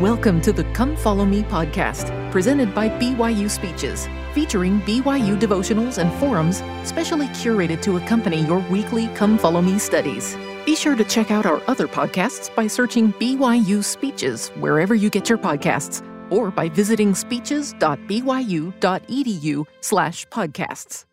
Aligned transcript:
Welcome 0.00 0.40
to 0.42 0.52
the 0.54 0.64
Come 0.72 0.96
Follow 0.96 1.26
Me 1.26 1.42
podcast, 1.42 2.32
presented 2.32 2.74
by 2.74 2.88
BYU 2.88 3.50
Speeches, 3.50 4.08
featuring 4.32 4.80
BYU 4.80 5.38
devotionals 5.38 5.98
and 5.98 6.10
forums 6.18 6.62
specially 6.88 7.26
curated 7.26 7.82
to 7.82 7.98
accompany 7.98 8.40
your 8.46 8.60
weekly 8.70 9.08
Come 9.08 9.36
Follow 9.36 9.60
Me 9.60 9.78
studies. 9.78 10.38
Be 10.64 10.74
sure 10.74 10.96
to 10.96 11.04
check 11.04 11.30
out 11.30 11.44
our 11.44 11.60
other 11.66 11.86
podcasts 11.86 12.54
by 12.54 12.66
searching 12.66 13.12
BYU 13.12 13.84
Speeches 13.84 14.48
wherever 14.58 14.94
you 14.94 15.10
get 15.10 15.28
your 15.28 15.36
podcasts 15.36 16.02
or 16.32 16.50
by 16.50 16.70
visiting 16.70 17.14
speeches.byu.edu 17.14 19.66
slash 19.82 20.26
podcasts. 20.28 21.04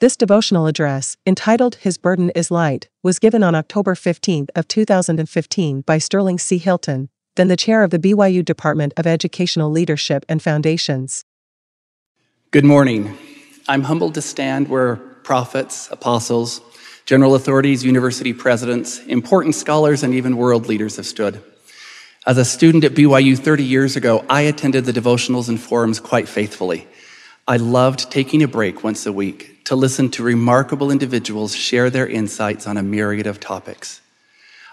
This 0.00 0.18
devotional 0.18 0.66
address, 0.66 1.16
entitled 1.26 1.76
His 1.76 1.96
Burden 1.96 2.28
is 2.34 2.50
Light, 2.50 2.90
was 3.02 3.18
given 3.18 3.42
on 3.42 3.54
October 3.54 3.94
15th 3.94 4.50
of 4.54 4.68
2015 4.68 5.80
by 5.80 5.96
Sterling 5.96 6.38
C. 6.38 6.58
Hilton, 6.58 7.08
then 7.36 7.48
the 7.48 7.56
chair 7.56 7.82
of 7.82 7.90
the 7.90 7.98
BYU 7.98 8.44
Department 8.44 8.92
of 8.96 9.06
Educational 9.06 9.70
Leadership 9.70 10.24
and 10.28 10.42
Foundations. 10.42 11.24
Good 12.50 12.64
morning. 12.64 13.16
I'm 13.68 13.82
humbled 13.82 14.14
to 14.14 14.22
stand 14.22 14.68
where 14.68 14.96
prophets, 14.96 15.88
apostles, 15.90 16.60
general 17.04 17.34
authorities, 17.34 17.84
university 17.84 18.32
presidents, 18.32 18.98
important 19.06 19.54
scholars, 19.54 20.02
and 20.02 20.14
even 20.14 20.36
world 20.36 20.66
leaders 20.66 20.96
have 20.96 21.06
stood. 21.06 21.42
As 22.26 22.38
a 22.38 22.44
student 22.44 22.82
at 22.84 22.94
BYU 22.94 23.38
30 23.38 23.62
years 23.62 23.94
ago, 23.94 24.24
I 24.28 24.42
attended 24.42 24.84
the 24.84 24.92
devotionals 24.92 25.48
and 25.48 25.60
forums 25.60 26.00
quite 26.00 26.28
faithfully. 26.28 26.88
I 27.46 27.58
loved 27.58 28.10
taking 28.10 28.42
a 28.42 28.48
break 28.48 28.82
once 28.82 29.06
a 29.06 29.12
week 29.12 29.64
to 29.66 29.76
listen 29.76 30.10
to 30.10 30.22
remarkable 30.22 30.90
individuals 30.90 31.54
share 31.54 31.90
their 31.90 32.06
insights 32.06 32.66
on 32.66 32.76
a 32.76 32.82
myriad 32.82 33.26
of 33.26 33.38
topics. 33.38 34.00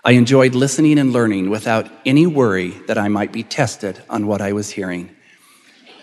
I 0.05 0.13
enjoyed 0.13 0.53
listening 0.53 0.99
and 0.99 1.13
learning 1.13 1.49
without 1.49 1.89
any 2.05 2.27
worry 2.27 2.71
that 2.87 2.97
I 2.97 3.07
might 3.07 3.31
be 3.31 3.43
tested 3.43 4.03
on 4.09 4.27
what 4.27 4.41
I 4.41 4.51
was 4.51 4.71
hearing. 4.71 5.09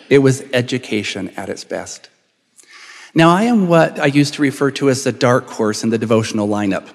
It 0.08 0.18
was 0.18 0.42
education 0.54 1.28
at 1.36 1.50
its 1.50 1.64
best. 1.64 2.08
Now, 3.14 3.28
I 3.28 3.42
am 3.42 3.68
what 3.68 3.98
I 3.98 4.06
used 4.06 4.34
to 4.34 4.42
refer 4.42 4.70
to 4.72 4.88
as 4.88 5.04
the 5.04 5.12
dark 5.12 5.48
horse 5.48 5.84
in 5.84 5.90
the 5.90 5.98
devotional 5.98 6.48
lineup. 6.48 6.88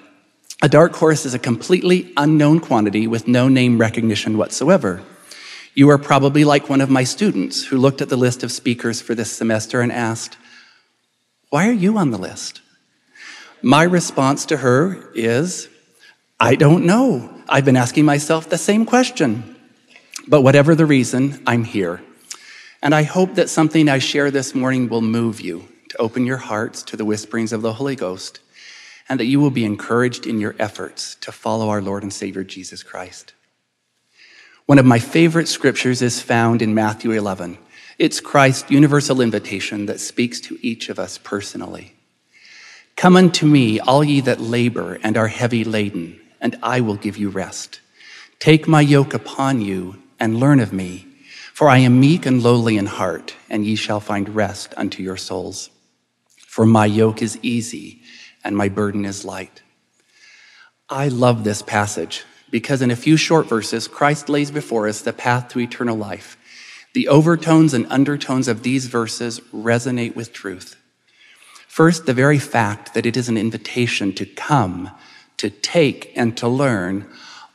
A 0.64 0.70
dark 0.70 0.95
horse 0.95 1.26
is 1.26 1.36
a 1.36 1.39
completely 1.39 2.11
unknown 2.17 2.59
quantity 2.59 3.06
with 3.06 3.28
no 3.28 3.50
name 3.50 3.78
recognition 3.78 4.38
whatsoever. 4.38 5.03
You 5.76 5.89
are 5.89 6.00
probably 6.00 6.44
like 6.44 6.70
one 6.70 6.81
of 6.81 6.89
my 6.89 7.03
students 7.03 7.66
who 7.66 7.78
looked 7.78 8.02
at 8.02 8.09
the 8.09 8.17
list 8.17 8.44
of 8.44 8.52
speakers 8.52 9.00
for 9.00 9.14
this 9.14 9.31
semester 9.31 9.81
and 9.81 9.92
asked, 9.92 10.38
Why 11.50 11.67
are 11.67 11.73
you 11.73 12.00
on 12.00 12.09
the 12.09 12.17
list? 12.17 12.61
My 13.61 13.83
response 13.83 14.45
to 14.48 14.58
her 14.58 15.11
is, 15.14 15.70
I 16.39 16.55
don't 16.55 16.86
know. 16.86 17.30
I've 17.47 17.64
been 17.64 17.78
asking 17.78 18.03
myself 18.03 18.50
the 18.50 18.58
same 18.58 18.86
question. 18.86 19.55
But 20.28 20.42
whatever 20.42 20.75
the 20.75 20.86
reason, 20.86 21.42
I'm 21.47 21.64
here. 21.64 22.02
And 22.81 22.94
I 22.94 23.03
hope 23.03 23.36
that 23.36 23.50
something 23.50 23.88
I 23.88 24.00
share 24.00 24.31
this 24.31 24.53
morning 24.53 24.89
will 24.89 25.02
move 25.02 25.39
you 25.39 25.67
to 25.89 25.97
open 25.97 26.25
your 26.25 26.38
hearts 26.38 26.83
to 26.83 26.97
the 26.97 27.05
whisperings 27.05 27.53
of 27.53 27.61
the 27.61 27.73
Holy 27.73 27.95
Ghost 27.95 28.42
and 29.08 29.19
that 29.19 29.25
you 29.25 29.39
will 29.39 29.52
be 29.52 29.64
encouraged 29.64 30.25
in 30.27 30.39
your 30.39 30.55
efforts 30.59 31.16
to 31.22 31.31
follow 31.31 31.69
our 31.69 31.81
Lord 31.81 32.03
and 32.03 32.11
Savior 32.11 32.44
Jesus 32.44 32.83
Christ. 32.83 33.33
One 34.66 34.80
of 34.80 34.86
my 34.86 34.99
favorite 34.99 35.47
scriptures 35.47 36.02
is 36.02 36.22
found 36.22 36.61
in 36.61 36.73
Matthew 36.73 37.11
11. 37.11 37.59
It's 37.97 38.20
Christ's 38.20 38.72
universal 38.72 39.22
invitation 39.22 39.86
that 39.86 39.99
speaks 39.99 40.42
to 40.42 40.58
each 40.61 40.89
of 40.89 40.99
us 40.99 41.17
personally. 41.17 41.94
Come 42.95 43.16
unto 43.16 43.45
me, 43.45 43.80
all 43.80 44.03
ye 44.03 44.22
that 44.22 44.42
labor 44.42 44.99
and 45.03 45.17
are 45.17 45.27
heavy 45.27 45.64
laden 45.64 46.20
and 46.46 46.56
I 46.62 46.80
will 46.80 46.96
give 46.96 47.18
you 47.18 47.30
rest. 47.30 47.80
Take 48.38 48.68
my 48.68 48.82
yoke 48.82 49.16
upon 49.16 49.62
you 49.62 49.96
and 50.20 50.40
learn 50.40 50.60
of 50.60 50.72
me, 50.72 51.08
for 51.52 51.70
I 51.70 51.80
am 51.80 52.00
meek 52.00 52.28
and 52.28 52.44
lowly 52.44 52.78
in 52.78 52.86
heart, 52.86 53.34
and 53.50 53.66
ye 53.66 53.76
shall 53.76 54.00
find 54.00 54.36
rest 54.36 54.72
unto 54.78 55.02
your 55.02 55.18
souls. 55.18 55.72
For 56.38 56.64
my 56.64 56.86
yoke 56.86 57.23
is 57.23 57.40
easy 57.42 58.04
and 58.44 58.55
my 58.55 58.70
burden 58.70 59.05
is 59.05 59.26
light. 59.26 59.64
I 60.88 61.08
love 61.08 61.44
this 61.44 61.64
passage 61.64 62.23
because 62.52 62.84
in 62.84 62.92
a 62.92 62.95
few 62.95 63.17
short 63.17 63.48
verses, 63.48 63.88
Christ 63.88 64.30
lays 64.30 64.52
before 64.52 64.88
us 64.88 65.02
the 65.02 65.14
path 65.14 65.50
to 65.50 65.60
eternal 65.60 65.98
life. 65.98 66.38
The 66.94 67.08
overtones 67.08 67.73
and 67.73 67.88
undertones 67.89 68.48
of 68.48 68.61
these 68.61 68.86
verses 68.86 69.39
resonate 69.52 70.16
with 70.16 70.32
truth. 70.32 70.76
First, 71.67 72.05
the 72.05 72.14
very 72.14 72.38
fact 72.38 72.94
that 72.94 73.08
it 73.08 73.17
is 73.17 73.30
an 73.30 73.36
invitation 73.36 74.14
to 74.14 74.28
come 74.28 74.92
to 75.38 75.50
take, 75.50 76.12
and 76.16 76.36
to 76.38 76.48
learn 76.48 77.06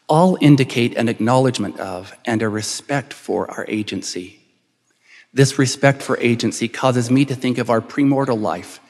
all 0.08 0.36
indicate 0.40 0.96
an 0.96 1.08
acknowledgement 1.08 1.78
of 1.78 2.12
and 2.24 2.42
a 2.42 2.48
respect 2.48 3.12
for 3.12 3.48
our 3.50 3.64
agency. 3.68 4.40
This 5.32 5.58
respect 5.58 6.02
for 6.02 6.18
agency 6.18 6.66
causes 6.66 7.10
me 7.10 7.24
to 7.24 7.36
think 7.36 7.58
of 7.58 7.70
our 7.70 7.80
premortal 7.80 8.40
life, 8.40 8.80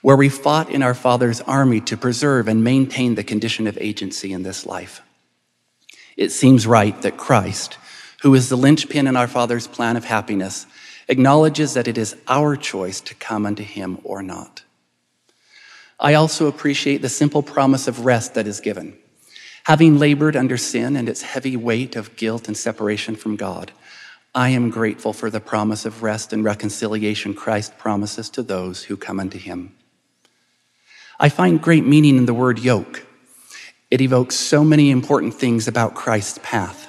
where 0.00 0.16
we 0.16 0.30
fought 0.30 0.70
in 0.70 0.82
our 0.82 0.94
Father's 0.94 1.42
army 1.42 1.80
to 1.82 1.96
preserve 1.96 2.48
and 2.48 2.64
maintain 2.64 3.14
the 3.14 3.22
condition 3.22 3.66
of 3.66 3.76
agency 3.78 4.32
in 4.32 4.42
this 4.42 4.64
life. 4.64 5.02
It 6.16 6.30
seems 6.30 6.66
right 6.66 7.00
that 7.02 7.18
Christ, 7.18 7.76
who 8.22 8.34
is 8.34 8.48
the 8.48 8.56
linchpin 8.56 9.06
in 9.06 9.16
our 9.16 9.28
Father's 9.28 9.66
plan 9.66 9.98
of 9.98 10.04
happiness, 10.04 10.66
acknowledges 11.08 11.74
that 11.74 11.88
it 11.88 11.98
is 11.98 12.16
our 12.26 12.56
choice 12.56 13.00
to 13.02 13.14
come 13.14 13.44
unto 13.44 13.62
Him 13.62 13.98
or 14.04 14.22
not. 14.22 14.62
I 16.02 16.14
also 16.14 16.48
appreciate 16.48 17.00
the 17.00 17.08
simple 17.08 17.44
promise 17.44 17.86
of 17.86 18.04
rest 18.04 18.34
that 18.34 18.48
is 18.48 18.58
given. 18.58 18.98
Having 19.64 20.00
labored 20.00 20.34
under 20.34 20.56
sin 20.56 20.96
and 20.96 21.08
its 21.08 21.22
heavy 21.22 21.56
weight 21.56 21.94
of 21.94 22.16
guilt 22.16 22.48
and 22.48 22.56
separation 22.56 23.14
from 23.14 23.36
God, 23.36 23.70
I 24.34 24.48
am 24.48 24.70
grateful 24.70 25.12
for 25.12 25.30
the 25.30 25.38
promise 25.38 25.86
of 25.86 26.02
rest 26.02 26.32
and 26.32 26.42
reconciliation 26.42 27.34
Christ 27.34 27.78
promises 27.78 28.28
to 28.30 28.42
those 28.42 28.82
who 28.82 28.96
come 28.96 29.20
unto 29.20 29.38
him. 29.38 29.76
I 31.20 31.28
find 31.28 31.62
great 31.62 31.86
meaning 31.86 32.16
in 32.16 32.26
the 32.26 32.34
word 32.34 32.58
yoke. 32.58 33.06
It 33.88 34.00
evokes 34.00 34.34
so 34.34 34.64
many 34.64 34.90
important 34.90 35.34
things 35.34 35.68
about 35.68 35.94
Christ's 35.94 36.40
path. 36.42 36.88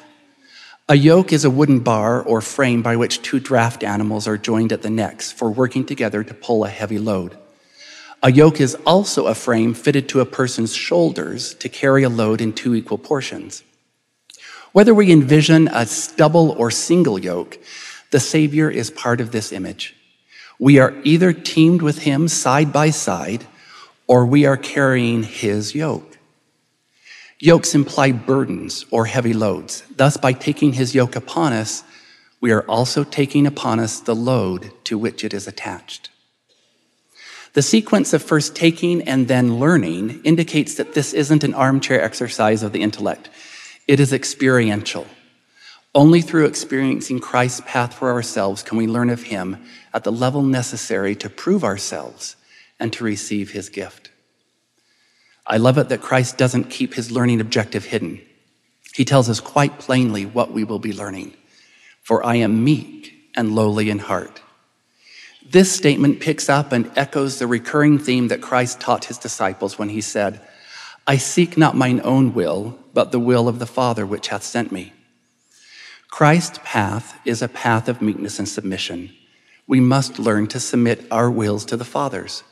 A 0.90 0.96
yoke 0.96 1.32
is 1.32 1.46
a 1.46 1.52
wooden 1.52 1.82
bar 1.82 2.24
or 2.24 2.42
frame 2.42 2.82
by 2.82 2.96
which 2.96 3.22
two 3.22 3.40
draft 3.40 3.84
animals 3.84 4.28
are 4.28 4.40
joined 4.40 4.72
at 4.72 4.82
the 4.82 4.90
necks 4.90 5.32
for 5.32 5.52
working 5.52 5.86
together 5.86 6.24
to 6.24 6.34
pull 6.34 6.66
a 6.66 6.70
heavy 6.70 6.98
load. 6.98 7.38
A 8.26 8.32
yoke 8.32 8.62
is 8.62 8.78
also 8.86 9.28
a 9.28 9.36
frame 9.36 9.74
fitted 9.74 10.08
to 10.10 10.22
a 10.22 10.26
person's 10.26 10.74
shoulders 10.74 11.54
to 11.56 11.68
carry 11.68 12.04
a 12.04 12.10
load 12.10 12.40
in 12.40 12.54
two 12.54 12.74
equal 12.74 12.98
portions. 12.98 13.64
Whether 14.72 14.94
we 14.94 15.12
envision 15.12 15.68
a 15.68 15.86
double 16.16 16.52
or 16.52 16.72
single 16.72 17.20
yoke, 17.20 17.60
the 18.12 18.22
Savior 18.22 18.70
is 18.70 18.90
part 18.90 19.20
of 19.20 19.32
this 19.32 19.52
image. 19.52 19.94
We 20.58 20.80
are 20.80 20.94
either 21.04 21.34
teamed 21.34 21.82
with 21.82 22.04
Him 22.04 22.30
side 22.30 22.72
by 22.72 22.92
side, 22.92 23.46
or 24.08 24.26
we 24.26 24.46
are 24.46 24.56
carrying 24.56 25.24
His 25.24 25.76
yoke. 25.76 26.18
Yokes 27.40 27.76
imply 27.76 28.14
burdens 28.14 28.86
or 28.90 29.06
heavy 29.06 29.34
loads. 29.34 29.84
Thus, 29.98 30.16
by 30.16 30.32
taking 30.32 30.72
His 30.72 30.96
yoke 30.96 31.18
upon 31.18 31.52
us, 31.52 31.84
we 32.40 32.52
are 32.52 32.64
also 32.70 33.04
taking 33.04 33.46
upon 33.46 33.82
us 33.82 34.00
the 34.00 34.16
load 34.16 34.72
to 34.86 34.98
which 34.98 35.26
it 35.26 35.34
is 35.34 35.46
attached. 35.46 36.10
The 37.54 37.62
sequence 37.62 38.14
of 38.14 38.24
first 38.24 38.56
taking 38.56 39.04
and 39.04 39.28
then 39.28 39.60
learning 39.60 40.22
indicates 40.24 40.76
that 40.76 40.96
this 40.96 41.14
isn't 41.14 41.44
an 41.44 41.54
armchair 41.54 42.02
exercise 42.02 42.64
of 42.64 42.72
the 42.72 42.82
intellect. 42.82 43.30
It 43.88 44.00
is 44.00 44.12
experiential. 44.12 45.06
Only 45.94 46.22
through 46.22 46.46
experiencing 46.46 47.20
Christ's 47.20 47.62
path 47.68 47.94
for 47.94 48.12
ourselves 48.12 48.64
can 48.64 48.80
we 48.80 48.88
learn 48.88 49.12
of 49.12 49.24
Him 49.24 49.64
at 49.94 50.04
the 50.04 50.12
level 50.12 50.42
necessary 50.42 51.16
to 51.18 51.30
prove 51.30 51.64
ourselves 51.64 52.36
and 52.80 52.92
to 52.94 53.04
receive 53.04 53.52
His 53.52 53.70
gift. 53.70 54.10
I 55.46 55.58
love 55.58 55.78
it 55.78 55.90
that 55.90 56.02
Christ 56.02 56.40
doesn't 56.40 56.72
keep 56.72 56.96
His 56.96 57.12
learning 57.12 57.40
objective 57.40 57.86
hidden. 57.86 58.20
He 58.96 59.06
tells 59.06 59.30
us 59.30 59.40
quite 59.40 59.78
plainly 59.78 60.26
what 60.26 60.52
we 60.52 60.64
will 60.64 60.80
be 60.80 60.94
learning. 60.94 61.34
For 62.02 62.26
I 62.26 62.36
am 62.38 62.64
meek 62.64 63.14
and 63.36 63.54
lowly 63.54 63.92
in 63.92 64.00
heart 64.00 64.42
this 65.50 65.72
statement 65.72 66.20
picks 66.20 66.50
up 66.50 66.72
and 66.72 66.92
echoes 66.96 67.40
the 67.40 67.48
recurring 67.48 68.00
theme 68.00 68.30
that 68.30 68.42
Christ 68.42 68.80
taught 68.80 69.06
his 69.06 69.18
disciples 69.18 69.78
when 69.78 69.90
he 69.90 70.02
said, 70.02 70.42
I 71.06 71.18
seek 71.18 71.58
not 71.58 71.76
mine 71.76 72.02
own 72.04 72.34
will, 72.34 72.78
but 72.94 73.12
the 73.12 73.20
will 73.20 73.48
of 73.48 73.60
the 73.60 73.66
Father 73.66 74.06
which 74.06 74.30
hath 74.30 74.44
sent 74.44 74.72
me. 74.72 74.94
Christ's 76.10 76.60
path 76.64 77.20
is 77.26 77.42
a 77.42 77.48
path 77.48 77.90
of 77.90 78.02
meekness 78.02 78.40
and 78.40 78.48
submission. 78.48 79.12
We 79.68 79.80
must 79.80 80.20
learn 80.20 80.48
to 80.48 80.60
submit 80.60 81.06
our 81.12 81.30
wills 81.30 81.66
to 81.66 81.78
the 81.78 81.86
Father's. 81.86 82.44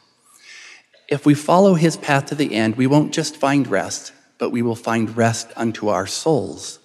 If 1.07 1.25
we 1.25 1.33
follow 1.33 1.75
his 1.75 1.97
path 1.97 2.25
to 2.27 2.35
the 2.35 2.55
end, 2.55 2.75
we 2.75 2.87
won't 2.87 3.13
just 3.13 3.37
find 3.37 3.67
rest, 3.67 4.13
but 4.37 4.49
we 4.49 4.61
will 4.61 4.75
find 4.75 5.15
rest 5.15 5.51
unto 5.55 5.89
our 5.89 6.07
souls. 6.07 6.79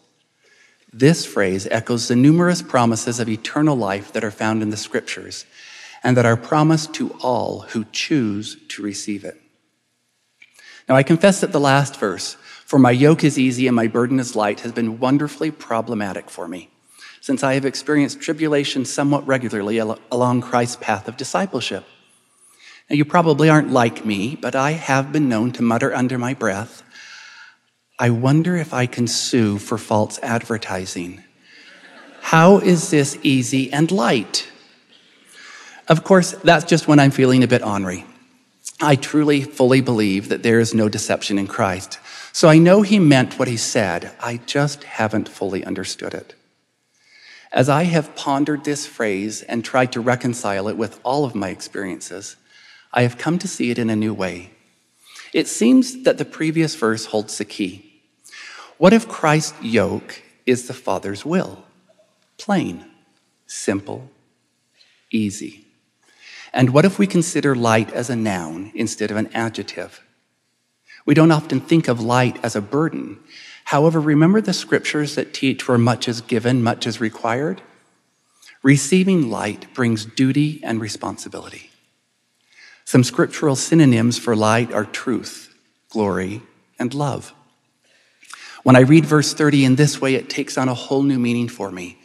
This 0.92 1.26
phrase 1.26 1.66
echoes 1.70 2.08
the 2.08 2.16
numerous 2.16 2.62
promises 2.62 3.20
of 3.20 3.28
eternal 3.28 3.76
life 3.76 4.12
that 4.12 4.24
are 4.24 4.30
found 4.30 4.62
in 4.62 4.70
the 4.70 4.76
scriptures 4.76 5.46
and 6.06 6.16
that 6.16 6.24
are 6.24 6.36
promised 6.36 6.94
to 6.94 7.10
all 7.20 7.62
who 7.72 7.84
choose 7.90 8.56
to 8.68 8.80
receive 8.80 9.24
it. 9.24 9.36
Now, 10.88 10.94
I 10.94 11.02
confess 11.02 11.40
that 11.40 11.50
the 11.50 11.58
last 11.58 11.96
verse, 11.96 12.36
for 12.64 12.78
my 12.78 12.92
yoke 12.92 13.24
is 13.24 13.40
easy 13.40 13.66
and 13.66 13.74
my 13.74 13.88
burden 13.88 14.20
is 14.20 14.36
light, 14.36 14.60
has 14.60 14.70
been 14.70 15.00
wonderfully 15.00 15.50
problematic 15.50 16.30
for 16.30 16.46
me. 16.46 16.70
since 17.20 17.42
I 17.42 17.54
have 17.54 17.64
experienced 17.64 18.20
tribulation 18.20 18.84
somewhat 18.84 19.26
regularly 19.26 19.80
al- 19.80 19.98
along 20.12 20.42
Christ's 20.42 20.76
path 20.76 21.08
of 21.08 21.16
discipleship. 21.16 21.84
Now, 22.88 22.94
you 22.94 23.04
probably 23.04 23.48
aren't 23.50 23.72
like 23.72 24.06
me, 24.06 24.36
but 24.36 24.54
I 24.54 24.72
have 24.72 25.10
been 25.10 25.28
known 25.28 25.50
to 25.52 25.62
mutter 25.62 25.92
under 25.92 26.18
my 26.18 26.34
breath, 26.34 26.84
I 27.98 28.10
wonder 28.10 28.56
if 28.56 28.72
I 28.72 28.86
can 28.86 29.08
sue 29.08 29.58
for 29.58 29.76
false 29.76 30.20
advertising. 30.22 31.24
How 32.20 32.58
is 32.58 32.90
this 32.90 33.18
easy 33.24 33.72
and 33.72 33.90
light? 33.90 34.46
Of 35.88 36.02
course, 36.02 36.32
that's 36.32 36.64
just 36.64 36.88
when 36.88 36.98
I'm 36.98 37.10
feeling 37.12 37.42
a 37.42 37.48
bit 37.48 37.62
ornery. 37.62 38.04
I 38.80 38.96
truly, 38.96 39.42
fully 39.42 39.80
believe 39.80 40.28
that 40.28 40.42
there 40.42 40.60
is 40.60 40.74
no 40.74 40.88
deception 40.88 41.38
in 41.38 41.46
Christ. 41.46 41.98
So 42.32 42.48
I 42.48 42.58
know 42.58 42.82
he 42.82 42.98
meant 42.98 43.38
what 43.38 43.48
he 43.48 43.56
said. 43.56 44.12
I 44.20 44.38
just 44.46 44.84
haven't 44.84 45.28
fully 45.28 45.64
understood 45.64 46.12
it. 46.12 46.34
As 47.52 47.68
I 47.68 47.84
have 47.84 48.16
pondered 48.16 48.64
this 48.64 48.86
phrase 48.86 49.42
and 49.42 49.64
tried 49.64 49.92
to 49.92 50.00
reconcile 50.00 50.68
it 50.68 50.76
with 50.76 51.00
all 51.04 51.24
of 51.24 51.34
my 51.34 51.48
experiences, 51.48 52.36
I 52.92 53.02
have 53.02 53.16
come 53.16 53.38
to 53.38 53.48
see 53.48 53.70
it 53.70 53.78
in 53.78 53.88
a 53.88 53.96
new 53.96 54.12
way. 54.12 54.50
It 55.32 55.48
seems 55.48 56.02
that 56.02 56.18
the 56.18 56.24
previous 56.24 56.74
verse 56.74 57.06
holds 57.06 57.38
the 57.38 57.44
key. 57.44 58.02
What 58.78 58.92
if 58.92 59.08
Christ's 59.08 59.62
yoke 59.62 60.22
is 60.44 60.66
the 60.66 60.74
Father's 60.74 61.24
will? 61.24 61.64
Plain, 62.36 62.84
simple, 63.46 64.10
easy. 65.10 65.65
And 66.52 66.70
what 66.70 66.84
if 66.84 66.98
we 66.98 67.06
consider 67.06 67.54
light 67.54 67.92
as 67.92 68.10
a 68.10 68.16
noun 68.16 68.72
instead 68.74 69.10
of 69.10 69.16
an 69.16 69.28
adjective? 69.34 70.00
We 71.04 71.14
don't 71.14 71.30
often 71.30 71.60
think 71.60 71.88
of 71.88 72.00
light 72.00 72.38
as 72.42 72.56
a 72.56 72.60
burden. 72.60 73.18
However, 73.64 74.00
remember 74.00 74.40
the 74.40 74.52
scriptures 74.52 75.14
that 75.14 75.34
teach 75.34 75.66
where 75.68 75.78
much 75.78 76.08
is 76.08 76.20
given, 76.20 76.62
much 76.62 76.86
is 76.86 77.00
required? 77.00 77.62
Receiving 78.62 79.30
light 79.30 79.72
brings 79.74 80.04
duty 80.04 80.60
and 80.64 80.80
responsibility. 80.80 81.70
Some 82.84 83.04
scriptural 83.04 83.56
synonyms 83.56 84.18
for 84.18 84.34
light 84.34 84.72
are 84.72 84.84
truth, 84.84 85.54
glory, 85.90 86.42
and 86.78 86.94
love. 86.94 87.32
When 88.62 88.76
I 88.76 88.80
read 88.80 89.04
verse 89.04 89.32
30 89.32 89.64
in 89.64 89.76
this 89.76 90.00
way, 90.00 90.16
it 90.16 90.28
takes 90.28 90.58
on 90.58 90.68
a 90.68 90.74
whole 90.74 91.02
new 91.02 91.18
meaning 91.18 91.48
for 91.48 91.70
me. 91.70 91.98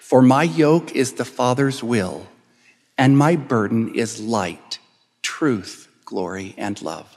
For 0.00 0.22
my 0.22 0.44
yoke 0.44 0.94
is 0.94 1.14
the 1.14 1.24
Father's 1.24 1.82
will 1.82 2.26
and 2.96 3.18
my 3.18 3.36
burden 3.36 3.94
is 3.94 4.20
light, 4.20 4.78
truth, 5.22 5.88
glory, 6.04 6.54
and 6.56 6.80
love. 6.82 7.16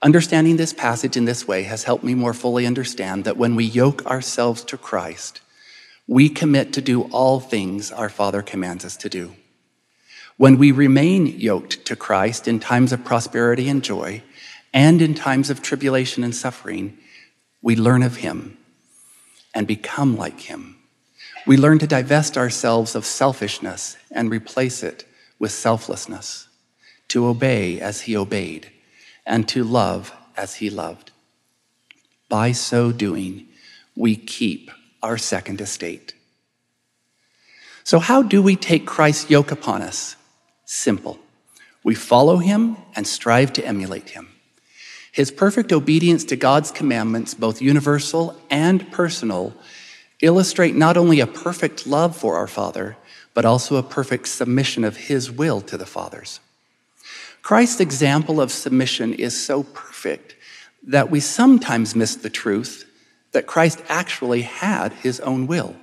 Understanding 0.00 0.56
this 0.56 0.72
passage 0.72 1.16
in 1.16 1.26
this 1.26 1.46
way 1.46 1.62
has 1.62 1.84
helped 1.84 2.02
me 2.02 2.14
more 2.14 2.34
fully 2.34 2.66
understand 2.66 3.24
that 3.24 3.36
when 3.36 3.54
we 3.54 3.64
yoke 3.64 4.04
ourselves 4.06 4.64
to 4.64 4.76
Christ, 4.76 5.40
we 6.08 6.28
commit 6.28 6.72
to 6.72 6.80
do 6.80 7.02
all 7.02 7.38
things 7.38 7.92
our 7.92 8.08
Father 8.08 8.42
commands 8.42 8.84
us 8.84 8.96
to 8.98 9.08
do. 9.08 9.32
When 10.36 10.58
we 10.58 10.72
remain 10.72 11.26
yoked 11.26 11.84
to 11.84 11.94
Christ 11.94 12.48
in 12.48 12.58
times 12.58 12.92
of 12.92 13.04
prosperity 13.04 13.68
and 13.68 13.84
joy, 13.84 14.22
and 14.74 15.00
in 15.00 15.14
times 15.14 15.50
of 15.50 15.62
tribulation 15.62 16.24
and 16.24 16.34
suffering, 16.34 16.98
we 17.60 17.76
learn 17.76 18.02
of 18.02 18.16
Him 18.16 18.56
and 19.54 19.66
become 19.66 20.16
like 20.16 20.40
Him. 20.40 20.71
We 21.46 21.56
learn 21.56 21.78
to 21.80 21.86
divest 21.86 22.38
ourselves 22.38 22.94
of 22.94 23.04
selfishness 23.04 23.96
and 24.10 24.30
replace 24.30 24.82
it 24.82 25.04
with 25.38 25.50
selflessness, 25.50 26.48
to 27.08 27.26
obey 27.26 27.80
as 27.80 28.02
he 28.02 28.16
obeyed, 28.16 28.70
and 29.26 29.48
to 29.48 29.64
love 29.64 30.12
as 30.36 30.56
he 30.56 30.70
loved. 30.70 31.10
By 32.28 32.52
so 32.52 32.92
doing, 32.92 33.48
we 33.96 34.14
keep 34.14 34.70
our 35.02 35.18
second 35.18 35.60
estate. 35.60 36.14
So, 37.84 37.98
how 37.98 38.22
do 38.22 38.40
we 38.40 38.54
take 38.54 38.86
Christ's 38.86 39.28
yoke 39.28 39.50
upon 39.50 39.82
us? 39.82 40.14
Simple. 40.64 41.18
We 41.82 41.96
follow 41.96 42.36
him 42.36 42.76
and 42.94 43.06
strive 43.06 43.52
to 43.54 43.66
emulate 43.66 44.10
him. 44.10 44.28
His 45.10 45.32
perfect 45.32 45.72
obedience 45.72 46.24
to 46.26 46.36
God's 46.36 46.70
commandments, 46.70 47.34
both 47.34 47.60
universal 47.60 48.40
and 48.48 48.90
personal, 48.92 49.52
illustrate 50.22 50.74
not 50.74 50.96
only 50.96 51.20
a 51.20 51.26
perfect 51.26 51.86
love 51.86 52.16
for 52.16 52.36
our 52.36 52.46
Father, 52.46 52.96
but 53.34 53.44
also 53.44 53.76
a 53.76 53.82
perfect 53.82 54.28
submission 54.28 54.84
of 54.84 54.96
His 54.96 55.30
will 55.30 55.60
to 55.62 55.76
the 55.76 55.86
Father's. 55.86 56.40
Christ's 57.42 57.80
example 57.80 58.40
of 58.40 58.52
submission 58.52 59.12
is 59.12 59.38
so 59.38 59.64
perfect 59.64 60.36
that 60.84 61.10
we 61.10 61.20
sometimes 61.20 61.94
miss 61.94 62.14
the 62.14 62.30
truth 62.30 62.88
that 63.32 63.46
Christ 63.46 63.82
actually 63.88 64.42
had 64.42 64.92
His 64.92 65.20
own 65.20 65.46
will. 65.46 65.76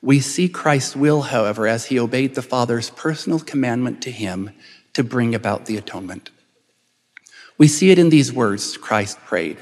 We 0.00 0.20
see 0.20 0.48
Christ's 0.48 0.94
will, 0.94 1.22
however, 1.22 1.66
as 1.66 1.86
He 1.86 1.98
obeyed 1.98 2.34
the 2.34 2.42
Father's 2.42 2.90
personal 2.90 3.40
commandment 3.40 4.02
to 4.02 4.10
Him 4.10 4.50
to 4.92 5.02
bring 5.02 5.34
about 5.34 5.66
the 5.66 5.76
atonement. 5.76 6.30
We 7.56 7.68
see 7.68 7.90
it 7.90 7.98
in 7.98 8.10
these 8.10 8.32
words 8.32 8.76
Christ 8.76 9.18
prayed 9.26 9.58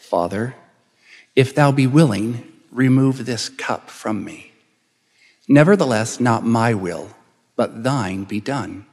Father, 0.00 0.54
if 1.36 1.54
thou 1.54 1.72
be 1.72 1.86
willing, 1.86 2.50
remove 2.70 3.26
this 3.26 3.48
cup 3.48 3.90
from 3.90 4.24
me. 4.24 4.52
Nevertheless, 5.48 6.20
not 6.20 6.44
my 6.44 6.74
will, 6.74 7.10
but 7.56 7.82
thine 7.82 8.24
be 8.24 8.40
done. 8.40 8.86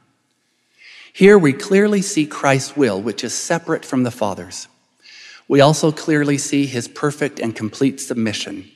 Here 1.12 1.38
we 1.38 1.52
clearly 1.52 2.02
see 2.02 2.26
Christ's 2.26 2.76
will, 2.76 3.00
which 3.00 3.24
is 3.24 3.34
separate 3.34 3.84
from 3.84 4.02
the 4.02 4.10
Father's. 4.10 4.68
We 5.48 5.60
also 5.60 5.90
clearly 5.90 6.38
see 6.38 6.66
his 6.66 6.86
perfect 6.88 7.40
and 7.40 7.56
complete 7.56 8.00
submission, 8.00 8.70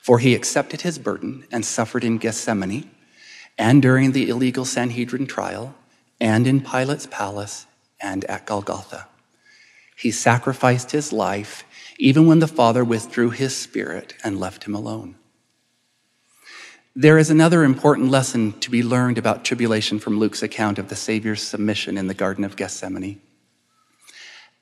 for 0.00 0.18
he 0.18 0.34
accepted 0.34 0.80
his 0.80 0.98
burden 0.98 1.44
and 1.52 1.64
suffered 1.64 2.04
in 2.04 2.18
Gethsemane, 2.18 2.90
and 3.58 3.82
during 3.82 4.12
the 4.12 4.28
illegal 4.28 4.64
Sanhedrin 4.64 5.26
trial, 5.26 5.74
and 6.20 6.46
in 6.46 6.60
Pilate's 6.60 7.06
palace, 7.06 7.66
and 8.00 8.24
at 8.24 8.46
Golgotha. 8.46 9.06
He 9.96 10.10
sacrificed 10.10 10.90
his 10.90 11.12
life 11.12 11.64
even 11.98 12.26
when 12.26 12.38
the 12.38 12.48
Father 12.48 12.84
withdrew 12.84 13.30
his 13.30 13.56
spirit 13.56 14.14
and 14.22 14.38
left 14.38 14.64
him 14.64 14.74
alone. 14.74 15.16
There 16.94 17.18
is 17.18 17.28
another 17.28 17.62
important 17.62 18.10
lesson 18.10 18.58
to 18.60 18.70
be 18.70 18.82
learned 18.82 19.18
about 19.18 19.44
tribulation 19.44 19.98
from 19.98 20.18
Luke's 20.18 20.42
account 20.42 20.78
of 20.78 20.88
the 20.88 20.96
Savior's 20.96 21.42
submission 21.42 21.98
in 21.98 22.06
the 22.06 22.14
Garden 22.14 22.42
of 22.42 22.56
Gethsemane. 22.56 23.20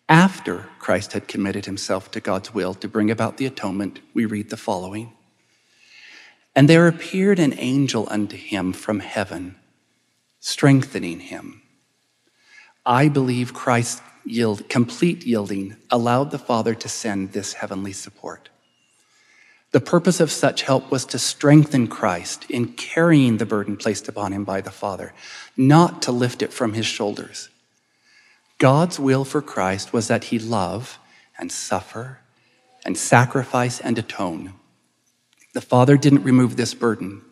After 0.09 0.69
Christ 0.79 1.13
had 1.13 1.29
committed 1.29 1.65
himself 1.65 2.11
to 2.11 2.21
God's 2.21 2.53
will 2.53 2.75
to 2.75 2.89
bring 2.89 3.11
about 3.11 3.37
the 3.37 3.47
atonement, 3.47 4.01
we 4.13 4.27
read 4.27 4.51
the 4.51 4.57
following 4.57 5.13
And 6.55 6.69
there 6.69 6.88
appeared 6.88 7.38
an 7.38 7.55
angel 7.57 8.07
unto 8.11 8.37
him 8.37 8.73
from 8.73 9.00
heaven, 9.00 9.57
strengthening 10.41 11.21
him. 11.21 11.62
I 12.87 13.09
believe 13.09 13.55
Christ's 13.55 14.03
yield, 14.25 14.69
complete 14.69 15.25
yielding 15.25 15.76
allowed 15.91 16.31
the 16.31 16.38
Father 16.38 16.75
to 16.75 16.88
send 16.88 17.33
this 17.33 17.55
heavenly 17.55 17.93
support. 17.93 18.50
The 19.73 19.81
purpose 19.81 20.21
of 20.21 20.31
such 20.31 20.62
help 20.62 20.91
was 20.91 21.05
to 21.07 21.19
strengthen 21.19 21.88
Christ 21.88 22.49
in 22.49 22.75
carrying 22.75 23.38
the 23.38 23.47
burden 23.47 23.76
placed 23.76 24.07
upon 24.07 24.33
him 24.33 24.45
by 24.45 24.61
the 24.61 24.71
Father, 24.71 25.12
not 25.57 26.03
to 26.03 26.12
lift 26.12 26.43
it 26.43 26.53
from 26.53 26.75
his 26.75 26.87
shoulders. 26.87 27.49
God's 28.59 29.00
will 29.00 29.25
for 29.25 29.43
Christ 29.43 29.93
was 29.93 30.09
that 30.09 30.25
he 30.25 30.38
love 30.38 30.99
and 31.38 31.50
suffer 31.50 32.21
and 32.85 32.97
sacrifice 32.97 33.81
and 33.81 33.99
atone. 33.99 34.53
The 35.55 35.61
Father 35.61 35.97
didn't 35.97 36.23
remove 36.23 36.57
this 36.57 36.75
burden, 36.75 37.23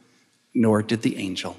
nor 0.54 0.82
did 0.82 1.02
the 1.02 1.18
angel. 1.18 1.56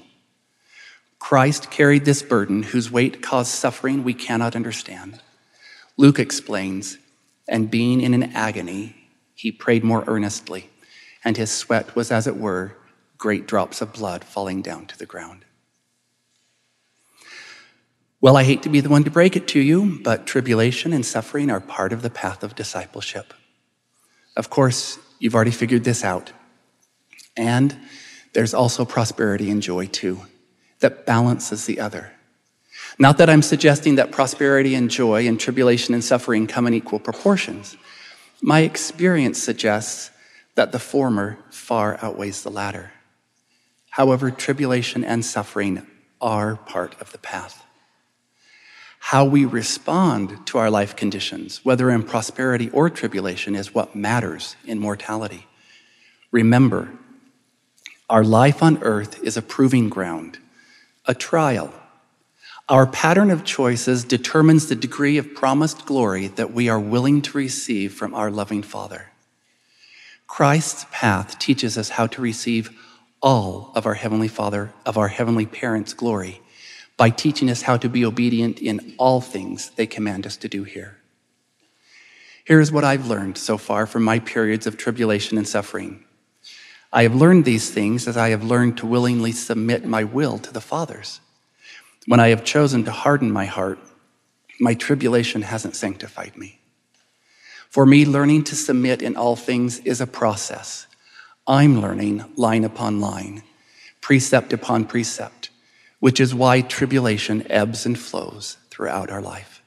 Christ 1.24 1.70
carried 1.70 2.04
this 2.04 2.20
burden 2.20 2.62
whose 2.62 2.90
weight 2.90 3.22
caused 3.22 3.50
suffering 3.50 4.04
we 4.04 4.12
cannot 4.12 4.54
understand. 4.54 5.22
Luke 5.96 6.18
explains, 6.18 6.98
and 7.48 7.70
being 7.70 8.02
in 8.02 8.12
an 8.12 8.24
agony, 8.34 8.94
he 9.34 9.50
prayed 9.50 9.82
more 9.82 10.04
earnestly, 10.06 10.68
and 11.24 11.38
his 11.38 11.50
sweat 11.50 11.96
was, 11.96 12.12
as 12.12 12.26
it 12.26 12.36
were, 12.36 12.76
great 13.16 13.46
drops 13.46 13.80
of 13.80 13.94
blood 13.94 14.22
falling 14.22 14.60
down 14.60 14.84
to 14.84 14.98
the 14.98 15.06
ground. 15.06 15.46
Well, 18.20 18.36
I 18.36 18.44
hate 18.44 18.62
to 18.64 18.68
be 18.68 18.80
the 18.80 18.90
one 18.90 19.04
to 19.04 19.10
break 19.10 19.34
it 19.34 19.48
to 19.48 19.60
you, 19.60 20.00
but 20.02 20.26
tribulation 20.26 20.92
and 20.92 21.06
suffering 21.06 21.50
are 21.50 21.58
part 21.58 21.94
of 21.94 22.02
the 22.02 22.10
path 22.10 22.42
of 22.42 22.54
discipleship. 22.54 23.32
Of 24.36 24.50
course, 24.50 24.98
you've 25.20 25.34
already 25.34 25.52
figured 25.52 25.84
this 25.84 26.04
out. 26.04 26.32
And 27.34 27.74
there's 28.34 28.52
also 28.52 28.84
prosperity 28.84 29.50
and 29.50 29.62
joy 29.62 29.86
too, 29.86 30.20
that 30.80 31.06
balances 31.06 31.66
the 31.66 31.80
other. 31.80 32.12
Not 32.98 33.18
that 33.18 33.30
I'm 33.30 33.42
suggesting 33.42 33.96
that 33.96 34.12
prosperity 34.12 34.74
and 34.74 34.90
joy 34.90 35.26
and 35.26 35.38
tribulation 35.38 35.94
and 35.94 36.04
suffering 36.04 36.46
come 36.46 36.66
in 36.66 36.74
equal 36.74 36.98
proportions. 36.98 37.76
My 38.40 38.60
experience 38.60 39.42
suggests 39.42 40.10
that 40.54 40.72
the 40.72 40.78
former 40.78 41.38
far 41.50 41.98
outweighs 42.02 42.42
the 42.42 42.50
latter. 42.50 42.92
However, 43.90 44.30
tribulation 44.30 45.04
and 45.04 45.24
suffering 45.24 45.86
are 46.20 46.56
part 46.56 47.00
of 47.00 47.12
the 47.12 47.18
path. 47.18 47.64
How 48.98 49.24
we 49.24 49.44
respond 49.44 50.46
to 50.46 50.58
our 50.58 50.70
life 50.70 50.96
conditions, 50.96 51.64
whether 51.64 51.90
in 51.90 52.02
prosperity 52.04 52.70
or 52.70 52.88
tribulation, 52.88 53.54
is 53.54 53.74
what 53.74 53.94
matters 53.94 54.56
in 54.64 54.78
mortality. 54.78 55.46
Remember, 56.30 56.90
our 58.08 58.24
life 58.24 58.62
on 58.62 58.82
earth 58.82 59.22
is 59.22 59.36
a 59.36 59.42
proving 59.42 59.88
ground, 59.88 60.38
a 61.06 61.14
trial. 61.14 61.72
Our 62.68 62.86
pattern 62.86 63.30
of 63.30 63.44
choices 63.44 64.04
determines 64.04 64.68
the 64.68 64.74
degree 64.74 65.18
of 65.18 65.34
promised 65.34 65.84
glory 65.84 66.28
that 66.28 66.52
we 66.52 66.68
are 66.68 66.80
willing 66.80 67.20
to 67.22 67.36
receive 67.36 67.92
from 67.92 68.14
our 68.14 68.30
loving 68.30 68.62
Father. 68.62 69.12
Christ's 70.26 70.86
path 70.90 71.38
teaches 71.38 71.76
us 71.76 71.90
how 71.90 72.06
to 72.06 72.22
receive 72.22 72.70
all 73.20 73.72
of 73.74 73.86
our 73.86 73.94
Heavenly 73.94 74.28
Father, 74.28 74.72
of 74.86 74.96
our 74.96 75.08
Heavenly 75.08 75.46
Parents' 75.46 75.92
glory 75.92 76.40
by 76.96 77.10
teaching 77.10 77.50
us 77.50 77.62
how 77.62 77.76
to 77.76 77.88
be 77.88 78.04
obedient 78.04 78.60
in 78.60 78.94
all 78.98 79.20
things 79.20 79.70
they 79.70 79.86
command 79.86 80.26
us 80.26 80.36
to 80.38 80.48
do 80.48 80.64
here. 80.64 80.98
Here 82.44 82.60
is 82.60 82.70
what 82.70 82.84
I've 82.84 83.06
learned 83.06 83.38
so 83.38 83.56
far 83.58 83.86
from 83.86 84.04
my 84.04 84.18
periods 84.18 84.66
of 84.66 84.76
tribulation 84.76 85.38
and 85.38 85.48
suffering. 85.48 86.03
I 86.94 87.02
have 87.02 87.16
learned 87.16 87.44
these 87.44 87.72
things 87.72 88.06
as 88.06 88.16
I 88.16 88.28
have 88.28 88.44
learned 88.44 88.78
to 88.78 88.86
willingly 88.86 89.32
submit 89.32 89.84
my 89.84 90.04
will 90.04 90.38
to 90.38 90.52
the 90.52 90.60
Father's. 90.60 91.20
When 92.06 92.20
I 92.20 92.28
have 92.28 92.44
chosen 92.44 92.84
to 92.84 92.92
harden 92.92 93.32
my 93.32 93.46
heart, 93.46 93.80
my 94.60 94.74
tribulation 94.74 95.42
hasn't 95.42 95.74
sanctified 95.74 96.36
me. 96.36 96.60
For 97.68 97.84
me, 97.84 98.04
learning 98.04 98.44
to 98.44 98.54
submit 98.54 99.02
in 99.02 99.16
all 99.16 99.34
things 99.34 99.80
is 99.80 100.00
a 100.00 100.06
process. 100.06 100.86
I'm 101.48 101.80
learning 101.80 102.26
line 102.36 102.62
upon 102.62 103.00
line, 103.00 103.42
precept 104.00 104.52
upon 104.52 104.84
precept, 104.84 105.50
which 105.98 106.20
is 106.20 106.32
why 106.32 106.60
tribulation 106.60 107.44
ebbs 107.50 107.86
and 107.86 107.98
flows 107.98 108.56
throughout 108.70 109.10
our 109.10 109.20
life. 109.20 109.64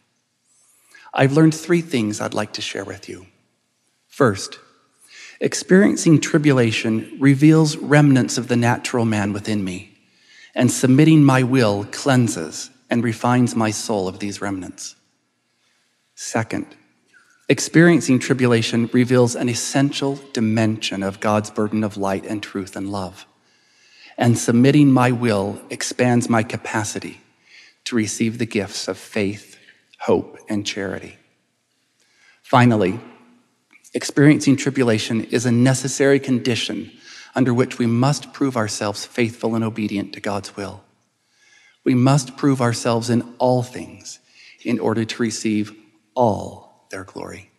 I've 1.14 1.34
learned 1.34 1.56
three 1.56 1.82
things 1.82 2.22
I'd 2.22 2.34
like 2.34 2.54
to 2.54 2.62
share 2.62 2.86
with 2.86 3.10
you. 3.10 3.26
First, 4.08 4.60
experiencing 5.40 6.20
tribulation 6.20 7.18
reveals 7.20 7.78
remnants 7.78 8.38
of 8.38 8.48
the 8.48 8.56
natural 8.56 9.06
man 9.06 9.34
within 9.34 9.64
me, 9.64 9.98
and 10.56 10.72
submitting 10.72 11.24
my 11.24 11.44
will 11.44 11.86
cleanses 11.92 12.70
and 12.90 13.04
refines 13.04 13.56
my 13.56 13.72
soul 13.72 14.08
of 14.08 14.20
these 14.20 14.42
remnants. 14.42 14.96
Second, 16.16 16.66
experiencing 17.50 18.20
tribulation 18.20 18.90
reveals 18.94 19.36
an 19.36 19.50
essential 19.50 20.20
dimension 20.34 21.04
of 21.04 21.20
God's 21.20 21.52
burden 21.52 21.84
of 21.84 21.98
light 21.98 22.26
and 22.26 22.42
truth 22.42 22.76
and 22.76 22.92
love 22.92 23.26
and 24.18 24.38
submitting 24.38 24.92
my 24.92 25.12
will 25.12 25.62
expands 25.70 26.30
my 26.30 26.44
capacity 26.44 27.22
to 27.86 27.96
receive 27.96 28.38
the 28.38 28.46
gifts 28.46 28.88
of 28.88 28.98
faith, 28.98 29.58
hope, 30.00 30.38
and 30.50 30.66
charity. 30.66 31.18
Finally, 32.42 33.00
experiencing 33.94 34.58
tribulation 34.58 35.26
is 35.26 35.46
a 35.46 35.52
necessary 35.52 36.20
condition 36.20 36.92
under 37.36 37.54
which 37.54 37.78
we 37.78 37.86
must 37.86 38.34
prove 38.34 38.58
ourselves 38.58 39.06
faithful 39.06 39.56
and 39.56 39.64
obedient 39.64 40.14
to 40.14 40.20
God's 40.20 40.56
will. 40.56 40.84
We 41.84 41.94
must 41.94 42.36
prove 42.36 42.62
ourselves 42.62 43.10
in 43.10 43.22
all 43.38 43.64
things 43.64 44.20
in 44.64 44.80
order 44.80 45.06
to 45.06 45.22
receive 45.22 45.74
all 46.16 46.88
their 46.90 47.04
glory. 47.04 47.50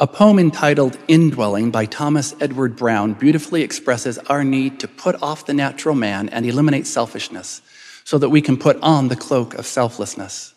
A 0.00 0.06
poem 0.06 0.38
entitled 0.38 0.96
Indwelling 1.08 1.72
by 1.72 1.84
Thomas 1.84 2.32
Edward 2.40 2.76
Brown 2.76 3.14
beautifully 3.14 3.62
expresses 3.62 4.16
our 4.18 4.44
need 4.44 4.78
to 4.80 4.86
put 4.88 5.20
off 5.20 5.46
the 5.46 5.54
natural 5.54 5.96
man 5.96 6.28
and 6.28 6.46
eliminate 6.46 6.86
selfishness 6.86 7.60
so 8.04 8.16
that 8.16 8.28
we 8.28 8.40
can 8.40 8.56
put 8.56 8.80
on 8.80 9.08
the 9.08 9.16
cloak 9.16 9.54
of 9.54 9.66
selflessness. 9.66 10.54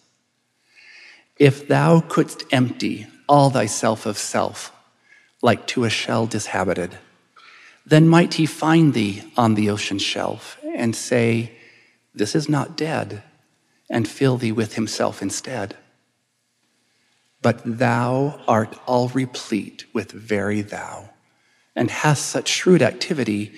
If 1.37 1.67
thou 1.67 2.01
couldst 2.01 2.43
empty 2.51 3.07
all 3.31 3.49
thyself 3.49 4.05
of 4.05 4.17
self, 4.17 4.71
like 5.41 5.65
to 5.67 5.85
a 5.85 5.89
shell 5.89 6.27
dishabited, 6.27 6.97
then 7.85 8.07
might 8.07 8.35
he 8.35 8.45
find 8.45 8.93
thee 8.93 9.23
on 9.37 9.55
the 9.55 9.69
ocean 9.69 9.99
shelf 9.99 10.57
and 10.75 10.95
say, 10.95 11.51
This 12.13 12.35
is 12.35 12.49
not 12.49 12.77
dead, 12.77 13.23
and 13.89 14.07
fill 14.07 14.37
thee 14.37 14.51
with 14.51 14.75
himself 14.75 15.21
instead 15.21 15.77
but 17.41 17.61
thou 17.65 18.39
art 18.47 18.77
all 18.85 19.09
replete 19.09 19.85
with 19.93 20.11
very 20.11 20.61
thou, 20.61 21.09
and 21.75 21.89
hast 21.89 22.27
such 22.27 22.47
shrewd 22.47 22.81
activity 22.81 23.51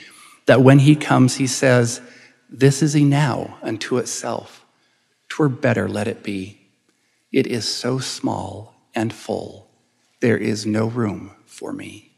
that 0.45 0.61
when 0.61 0.79
he 0.79 0.95
comes, 0.95 1.35
he 1.35 1.47
says, 1.47 2.01
This 2.49 2.81
is 2.81 2.95
enow 2.95 3.57
unto 3.61 3.97
itself. 3.97 4.65
Twere 5.29 5.49
better 5.49 5.89
let 5.89 6.07
it 6.07 6.23
be. 6.23 6.61
It 7.31 7.47
is 7.47 7.67
so 7.67 7.99
small 7.99 8.73
and 8.95 9.11
full, 9.11 9.62
there 10.23 10.37
is 10.37 10.65
no 10.65 10.85
room 10.87 11.31
for 11.45 11.73
me. 11.73 12.09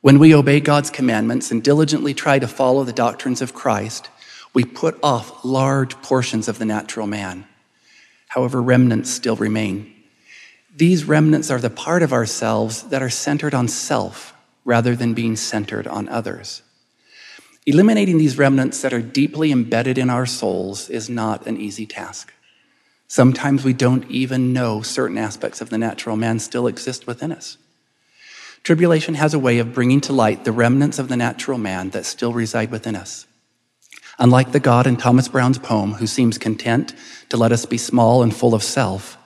When 0.00 0.18
we 0.18 0.34
obey 0.34 0.58
God's 0.58 0.90
commandments 0.90 1.52
and 1.52 1.62
diligently 1.62 2.14
try 2.14 2.40
to 2.40 2.48
follow 2.48 2.82
the 2.82 2.92
doctrines 2.92 3.40
of 3.40 3.54
Christ, 3.54 4.10
we 4.52 4.64
put 4.64 4.98
off 5.04 5.44
large 5.44 5.94
portions 6.02 6.48
of 6.48 6.58
the 6.58 6.64
natural 6.64 7.06
man. 7.06 7.46
However, 8.26 8.60
remnants 8.60 9.08
still 9.08 9.36
remain. 9.36 9.94
These 10.74 11.04
remnants 11.04 11.48
are 11.48 11.60
the 11.60 11.70
part 11.70 12.02
of 12.02 12.12
ourselves 12.12 12.82
that 12.88 13.04
are 13.04 13.08
centered 13.08 13.54
on 13.54 13.68
self 13.68 14.34
rather 14.64 14.96
than 14.96 15.14
being 15.14 15.36
centered 15.36 15.86
on 15.86 16.08
others. 16.08 16.62
Eliminating 17.66 18.18
these 18.18 18.36
remnants 18.36 18.82
that 18.82 18.92
are 18.92 19.00
deeply 19.00 19.52
embedded 19.52 19.96
in 19.96 20.10
our 20.10 20.26
souls 20.26 20.90
is 20.90 21.08
not 21.08 21.46
an 21.46 21.56
easy 21.56 21.86
task. 21.86 22.34
Sometimes 23.12 23.62
we 23.62 23.74
don't 23.74 24.10
even 24.10 24.54
know 24.54 24.80
certain 24.80 25.18
aspects 25.18 25.60
of 25.60 25.68
the 25.68 25.76
natural 25.76 26.16
man 26.16 26.38
still 26.38 26.66
exist 26.66 27.06
within 27.06 27.30
us. 27.30 27.58
Tribulation 28.62 29.16
has 29.16 29.34
a 29.34 29.38
way 29.38 29.58
of 29.58 29.74
bringing 29.74 30.00
to 30.00 30.14
light 30.14 30.46
the 30.46 30.50
remnants 30.50 30.98
of 30.98 31.08
the 31.08 31.16
natural 31.18 31.58
man 31.58 31.90
that 31.90 32.06
still 32.06 32.32
reside 32.32 32.70
within 32.70 32.96
us. 32.96 33.26
Unlike 34.18 34.52
the 34.52 34.60
God 34.60 34.86
in 34.86 34.96
Thomas 34.96 35.28
Brown's 35.28 35.58
poem, 35.58 35.92
who 35.92 36.06
seems 36.06 36.38
content 36.38 36.94
to 37.28 37.36
let 37.36 37.52
us 37.52 37.66
be 37.66 37.76
small 37.76 38.22
and 38.22 38.34
full 38.34 38.54
of 38.54 38.62
self, 38.62 39.18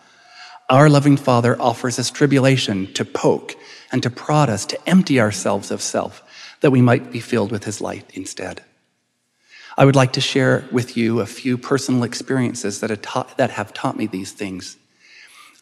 our 0.69 0.91
loving 0.91 1.17
Father 1.17 1.57
offers 1.63 2.01
us 2.01 2.11
tribulation 2.11 2.93
to 2.95 3.05
poke 3.05 3.55
and 3.93 4.03
to 4.03 4.11
prod 4.11 4.51
us 4.51 4.67
to 4.67 4.89
empty 4.89 5.21
ourselves 5.21 5.71
of 5.71 5.81
self 5.81 6.25
that 6.61 6.73
we 6.73 6.83
might 6.83 7.13
be 7.13 7.21
filled 7.21 7.53
with 7.53 7.63
His 7.63 7.81
light 7.81 8.11
instead. 8.15 8.65
I 9.79 9.85
would 9.85 9.97
like 9.97 10.15
to 10.15 10.21
share 10.21 10.65
with 10.73 10.97
you 10.97 11.21
a 11.21 11.27
few 11.27 11.59
personal 11.59 12.03
experiences 12.03 12.81
that 12.81 12.91
have 12.91 13.03
taught, 13.03 13.37
that 13.37 13.51
have 13.51 13.75
taught 13.75 13.97
me 13.97 14.07
these 14.07 14.33
things. 14.33 14.77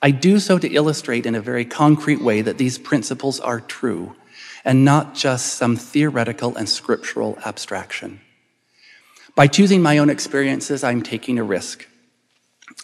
I 0.01 0.13
do 0.13 0.39
so 0.39 0.59
to 0.59 0.69
illustrate 0.69 1.27
in 1.27 1.35
a 1.35 1.41
very 1.41 1.65
concrete 1.65 2.21
way 2.21 2.43
that 2.43 2.59
these 2.59 2.79
principles 2.79 3.41
are 3.41 3.61
true 3.61 4.15
and 4.65 4.85
not 4.85 5.15
just 5.15 5.55
some 5.55 5.77
theoretical 5.77 6.57
and 6.57 6.69
scriptural 6.69 7.39
abstraction. 7.45 8.21
By 9.35 9.49
choosing 9.49 9.83
my 9.83 9.99
own 9.99 10.11
experiences, 10.11 10.85
I'm 10.85 11.03
taking 11.03 11.39
a 11.39 11.45
risk. 11.45 11.89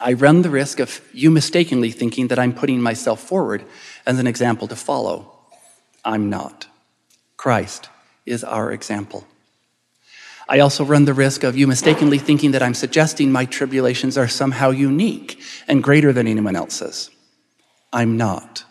I 0.01 0.15
run 0.15 0.43
the 0.43 0.51
risk 0.51 0.81
of 0.81 1.01
you 1.13 1.31
mistakenly 1.31 1.93
thinking 1.93 2.29
that 2.29 2.39
I'm 2.39 2.53
putting 2.53 2.83
myself 2.83 3.21
forward 3.21 3.65
as 4.05 4.19
an 4.19 4.27
example 4.27 4.67
to 4.69 4.77
follow. 4.77 5.39
I'm 6.05 6.29
not. 6.29 6.67
Christ 7.37 7.89
is 8.27 8.43
our 8.43 8.73
example. 8.73 9.27
I 10.51 10.59
also 10.59 10.85
run 10.85 11.05
the 11.05 11.15
risk 11.15 11.45
of 11.45 11.57
you 11.57 11.69
mistakenly 11.69 12.19
thinking 12.19 12.51
that 12.51 12.63
I'm 12.63 12.75
suggesting 12.75 13.31
my 13.31 13.45
tribulations 13.45 14.19
are 14.19 14.27
somehow 14.27 14.71
unique 14.71 15.41
and 15.69 15.81
greater 15.81 16.13
than 16.13 16.27
anyone 16.27 16.57
else's. 16.57 17.09
I'm 17.93 18.17
not. 18.17 18.65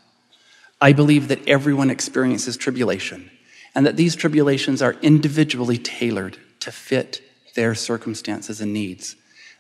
I 0.81 0.91
believe 0.91 1.29
that 1.29 1.47
everyone 1.47 1.89
experiences 1.89 2.57
tribulation 2.57 3.31
and 3.73 3.85
that 3.85 3.95
these 3.95 4.13
tribulations 4.17 4.81
are 4.81 4.97
individually 5.01 5.77
tailored 5.77 6.37
to 6.59 6.69
fit 6.69 7.21
their 7.55 7.73
circumstances 7.75 8.59
and 8.59 8.73
needs, 8.73 9.15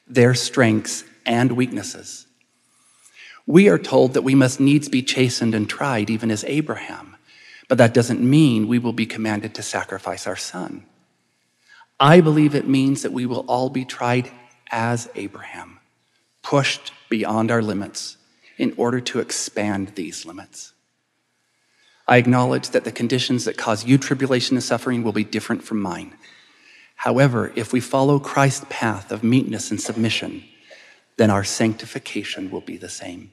their 0.05 0.33
strengths 0.33 1.05
and 1.25 1.53
weaknesses. 1.53 2.27
We 3.47 3.69
are 3.69 3.79
told 3.79 4.13
that 4.15 4.23
we 4.23 4.35
must 4.35 4.59
needs 4.59 4.89
be 4.89 5.03
chastened 5.03 5.55
and 5.55 5.69
tried, 5.69 6.09
even 6.09 6.31
as 6.31 6.43
Abraham, 6.43 7.15
but 7.69 7.77
that 7.77 7.93
doesn't 7.93 8.19
mean 8.19 8.67
we 8.67 8.77
will 8.77 8.91
be 8.91 9.05
commanded 9.05 9.55
to 9.55 9.63
sacrifice 9.63 10.27
our 10.27 10.35
son. 10.35 10.85
I 11.99 12.21
believe 12.21 12.55
it 12.55 12.67
means 12.67 13.01
that 13.01 13.11
we 13.11 13.25
will 13.25 13.45
all 13.47 13.69
be 13.69 13.83
tried 13.83 14.31
as 14.71 15.09
Abraham, 15.15 15.79
pushed 16.41 16.93
beyond 17.09 17.51
our 17.51 17.61
limits 17.61 18.17
in 18.57 18.73
order 18.77 19.01
to 19.01 19.19
expand 19.19 19.89
these 19.95 20.25
limits. 20.25 20.73
I 22.07 22.17
acknowledge 22.17 22.69
that 22.69 22.85
the 22.85 22.91
conditions 22.91 23.45
that 23.45 23.57
cause 23.57 23.85
you 23.85 23.97
tribulation 23.97 24.55
and 24.55 24.63
suffering 24.63 25.03
will 25.03 25.11
be 25.11 25.23
different 25.23 25.63
from 25.63 25.81
mine. 25.81 26.15
However, 26.95 27.51
if 27.55 27.71
we 27.71 27.79
follow 27.79 28.19
Christ's 28.19 28.65
path 28.69 29.11
of 29.11 29.23
meekness 29.23 29.69
and 29.69 29.79
submission, 29.79 30.43
then 31.17 31.29
our 31.29 31.43
sanctification 31.43 32.49
will 32.49 32.61
be 32.61 32.77
the 32.77 32.89
same. 32.89 33.31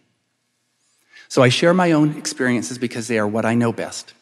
So 1.29 1.43
I 1.43 1.49
share 1.49 1.75
my 1.75 1.93
own 1.93 2.17
experiences 2.17 2.79
because 2.79 3.09
they 3.09 3.19
are 3.19 3.27
what 3.27 3.45
I 3.45 3.55
know 3.55 3.73
best. 3.73 4.13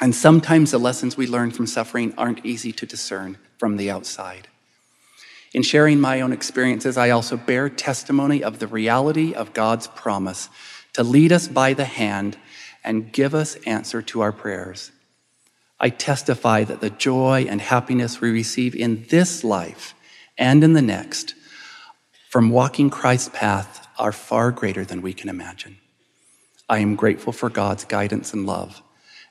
And 0.00 0.14
sometimes 0.14 0.70
the 0.70 0.78
lessons 0.78 1.16
we 1.16 1.26
learn 1.26 1.50
from 1.50 1.66
suffering 1.66 2.14
aren't 2.18 2.44
easy 2.44 2.72
to 2.72 2.86
discern 2.86 3.38
from 3.58 3.76
the 3.76 3.90
outside. 3.90 4.48
In 5.52 5.62
sharing 5.62 6.00
my 6.00 6.20
own 6.20 6.32
experiences, 6.32 6.96
I 6.96 7.10
also 7.10 7.36
bear 7.36 7.68
testimony 7.68 8.42
of 8.42 8.58
the 8.58 8.66
reality 8.66 9.32
of 9.32 9.52
God's 9.54 9.86
promise 9.86 10.48
to 10.94 11.04
lead 11.04 11.30
us 11.32 11.46
by 11.46 11.74
the 11.74 11.84
hand 11.84 12.36
and 12.82 13.12
give 13.12 13.34
us 13.34 13.54
answer 13.66 14.02
to 14.02 14.20
our 14.20 14.32
prayers 14.32 14.90
I 15.84 15.90
testify 15.90 16.64
that 16.64 16.80
the 16.80 16.90
joy 16.90 17.46
and 17.48 17.60
happiness 17.60 18.20
we 18.20 18.30
receive 18.30 18.74
in 18.74 19.04
this 19.10 19.44
life 19.44 19.94
and 20.38 20.64
in 20.64 20.72
the 20.72 20.82
next 20.82 21.34
from 22.30 22.50
walking 22.50 22.90
Christ's 22.90 23.30
path 23.32 23.86
are 23.98 24.12
far 24.12 24.50
greater 24.50 24.84
than 24.84 25.02
we 25.02 25.12
can 25.12 25.28
imagine. 25.28 25.76
I 26.68 26.78
am 26.78 26.96
grateful 26.96 27.32
for 27.32 27.50
God's 27.50 27.84
guidance 27.84 28.32
and 28.32 28.46
love, 28.46 28.80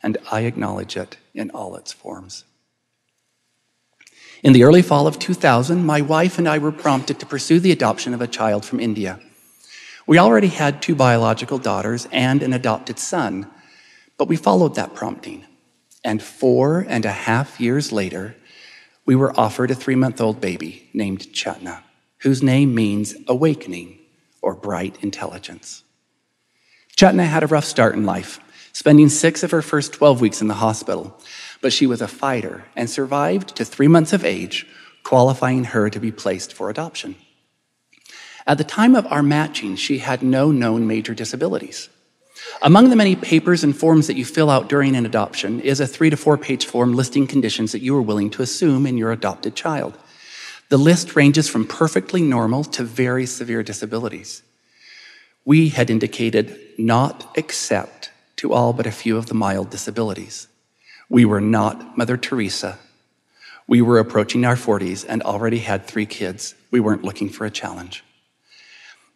and 0.04 0.18
I 0.32 0.42
acknowledge 0.42 0.98
it 0.98 1.18
in 1.34 1.50
all 1.52 1.76
its 1.76 1.92
forms. 1.94 2.44
In 4.44 4.52
the 4.52 4.64
early 4.64 4.82
fall 4.82 5.08
of 5.08 5.18
2000, 5.18 5.86
my 5.86 6.02
wife 6.02 6.38
and 6.38 6.50
I 6.50 6.58
were 6.58 6.74
prompted 6.74 7.18
to 7.20 7.26
pursue 7.26 7.62
the 7.62 7.72
adoption 7.72 8.14
of 8.14 8.22
a 8.22 8.28
child 8.28 8.66
from 8.66 8.82
India. 8.82 9.22
We 10.06 10.20
already 10.20 10.50
had 10.50 10.82
two 10.82 10.96
biological 10.96 11.58
daughters 11.58 12.10
and 12.12 12.44
an 12.44 12.52
adopted 12.52 13.00
son, 13.00 13.50
but 14.18 14.28
we 14.28 14.36
followed 14.36 14.76
that 14.76 14.94
prompting. 14.94 15.46
And 16.04 16.22
four 16.22 16.86
and 16.90 17.06
a 17.06 17.12
half 17.12 17.62
years 17.62 17.94
later, 17.94 18.36
we 19.06 19.16
were 19.16 19.38
offered 19.40 19.72
a 19.72 19.76
three 19.76 19.96
month 19.96 20.20
old 20.20 20.42
baby 20.42 20.90
named 20.94 21.34
Chetna, 21.34 21.82
whose 22.18 22.44
name 22.44 22.76
means 22.76 23.16
awakening 23.28 23.98
or 24.42 24.54
bright 24.54 25.02
intelligence. 25.02 25.84
Chetna 26.98 27.26
had 27.26 27.44
a 27.44 27.48
rough 27.48 27.66
start 27.66 27.96
in 27.96 28.06
life, 28.06 28.42
spending 28.74 29.08
six 29.08 29.44
of 29.44 29.52
her 29.52 29.62
first 29.62 29.94
12 29.94 30.20
weeks 30.20 30.42
in 30.42 30.48
the 30.48 30.56
hospital, 30.56 31.18
but 31.62 31.72
she 31.72 31.88
was 31.88 32.02
a 32.02 32.08
fighter 32.08 32.66
and 32.76 32.90
survived 32.90 33.56
to 33.56 33.64
three 33.64 33.88
months 33.88 34.14
of 34.14 34.26
age, 34.26 34.68
qualifying 35.04 35.66
her 35.66 35.90
to 35.90 36.00
be 36.00 36.12
placed 36.12 36.54
for 36.54 36.70
adoption. 36.70 37.16
At 38.46 38.58
the 38.58 38.64
time 38.64 38.96
of 38.96 39.08
our 39.08 39.24
matching, 39.24 39.76
she 39.76 40.00
had 40.00 40.22
no 40.22 40.52
known 40.52 40.88
major 40.88 41.14
disabilities. 41.14 41.90
Among 42.62 42.90
the 42.90 42.96
many 42.96 43.16
papers 43.16 43.64
and 43.64 43.76
forms 43.76 44.08
that 44.08 44.18
you 44.18 44.26
fill 44.26 44.50
out 44.50 44.68
during 44.68 44.96
an 44.96 45.06
adoption 45.06 45.62
is 45.62 45.80
a 45.80 45.88
three 45.88 46.10
to 46.10 46.18
four 46.18 46.38
page 46.38 46.66
form 46.66 46.94
listing 46.94 47.28
conditions 47.28 47.72
that 47.72 47.82
you 47.82 47.96
are 47.96 48.02
willing 48.02 48.30
to 48.32 48.42
assume 48.42 48.86
in 48.86 48.98
your 48.98 49.12
adopted 49.12 49.56
child. 49.56 49.98
The 50.70 50.78
list 50.78 51.16
ranges 51.16 51.48
from 51.48 51.68
perfectly 51.68 52.22
normal 52.22 52.64
to 52.66 52.84
very 52.84 53.26
severe 53.28 53.64
disabilities. 53.64 54.42
We 55.46 55.70
had 55.70 55.90
indicated 55.90 56.60
not 56.78 57.38
accept 57.38 58.12
to 58.44 58.52
all 58.52 58.74
but 58.74 58.86
a 58.86 58.92
few 58.92 59.16
of 59.16 59.28
the 59.28 59.34
mild 59.34 59.70
disabilities. 59.70 60.50
We 61.08 61.24
were 61.24 61.40
not 61.40 61.98
Mother 61.98 62.18
Teresa. 62.18 62.78
We 63.68 63.82
were 63.82 64.00
approaching 64.00 64.44
our 64.44 64.58
40s 64.58 65.06
and 65.08 65.24
already 65.24 65.60
had 65.60 65.88
three 65.88 66.06
kids. 66.06 66.54
We 66.70 66.82
weren't 66.82 67.06
looking 67.06 67.30
for 67.30 67.46
a 67.46 67.50
challenge. 67.50 68.04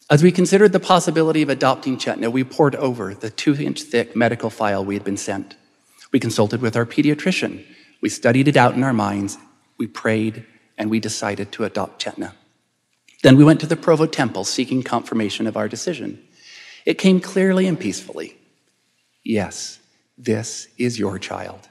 As 0.10 0.24
we 0.24 0.31
considered 0.31 0.72
the 0.72 0.79
possibility 0.79 1.41
of 1.41 1.50
adopting 1.50 1.98
Chetna, 1.98 2.31
we 2.31 2.46
pored 2.46 2.77
over 2.77 3.13
the 3.13 3.29
two 3.29 3.53
inch 3.55 3.81
thick 3.81 4.15
medical 4.15 4.50
file 4.50 4.86
we 4.86 4.93
had 4.93 5.03
been 5.03 5.17
sent. 5.17 5.57
We 6.13 6.22
consulted 6.22 6.62
with 6.62 6.77
our 6.77 6.86
pediatrician. 6.86 7.65
We 8.00 8.07
studied 8.07 8.48
it 8.48 8.55
out 8.55 8.75
in 8.75 8.84
our 8.84 8.93
minds. 8.93 9.38
We 9.77 9.88
prayed 9.88 10.46
and 10.77 10.89
we 10.89 11.01
decided 11.01 11.51
to 11.51 11.65
adopt 11.65 12.01
Chetna. 12.01 12.31
Then 13.24 13.36
we 13.36 13.43
went 13.43 13.60
to 13.60 13.67
the 13.67 13.75
Provo 13.75 14.05
Temple 14.05 14.46
seeking 14.46 14.84
confirmation 14.84 15.48
of 15.48 15.57
our 15.57 15.67
decision. 15.67 16.25
It 16.86 16.98
came 16.98 17.19
clearly 17.19 17.67
and 17.67 17.77
peacefully. 17.77 18.37
Yes, 19.27 19.79
this 20.17 20.69
is 20.77 20.98
your 20.98 21.19
child. 21.19 21.67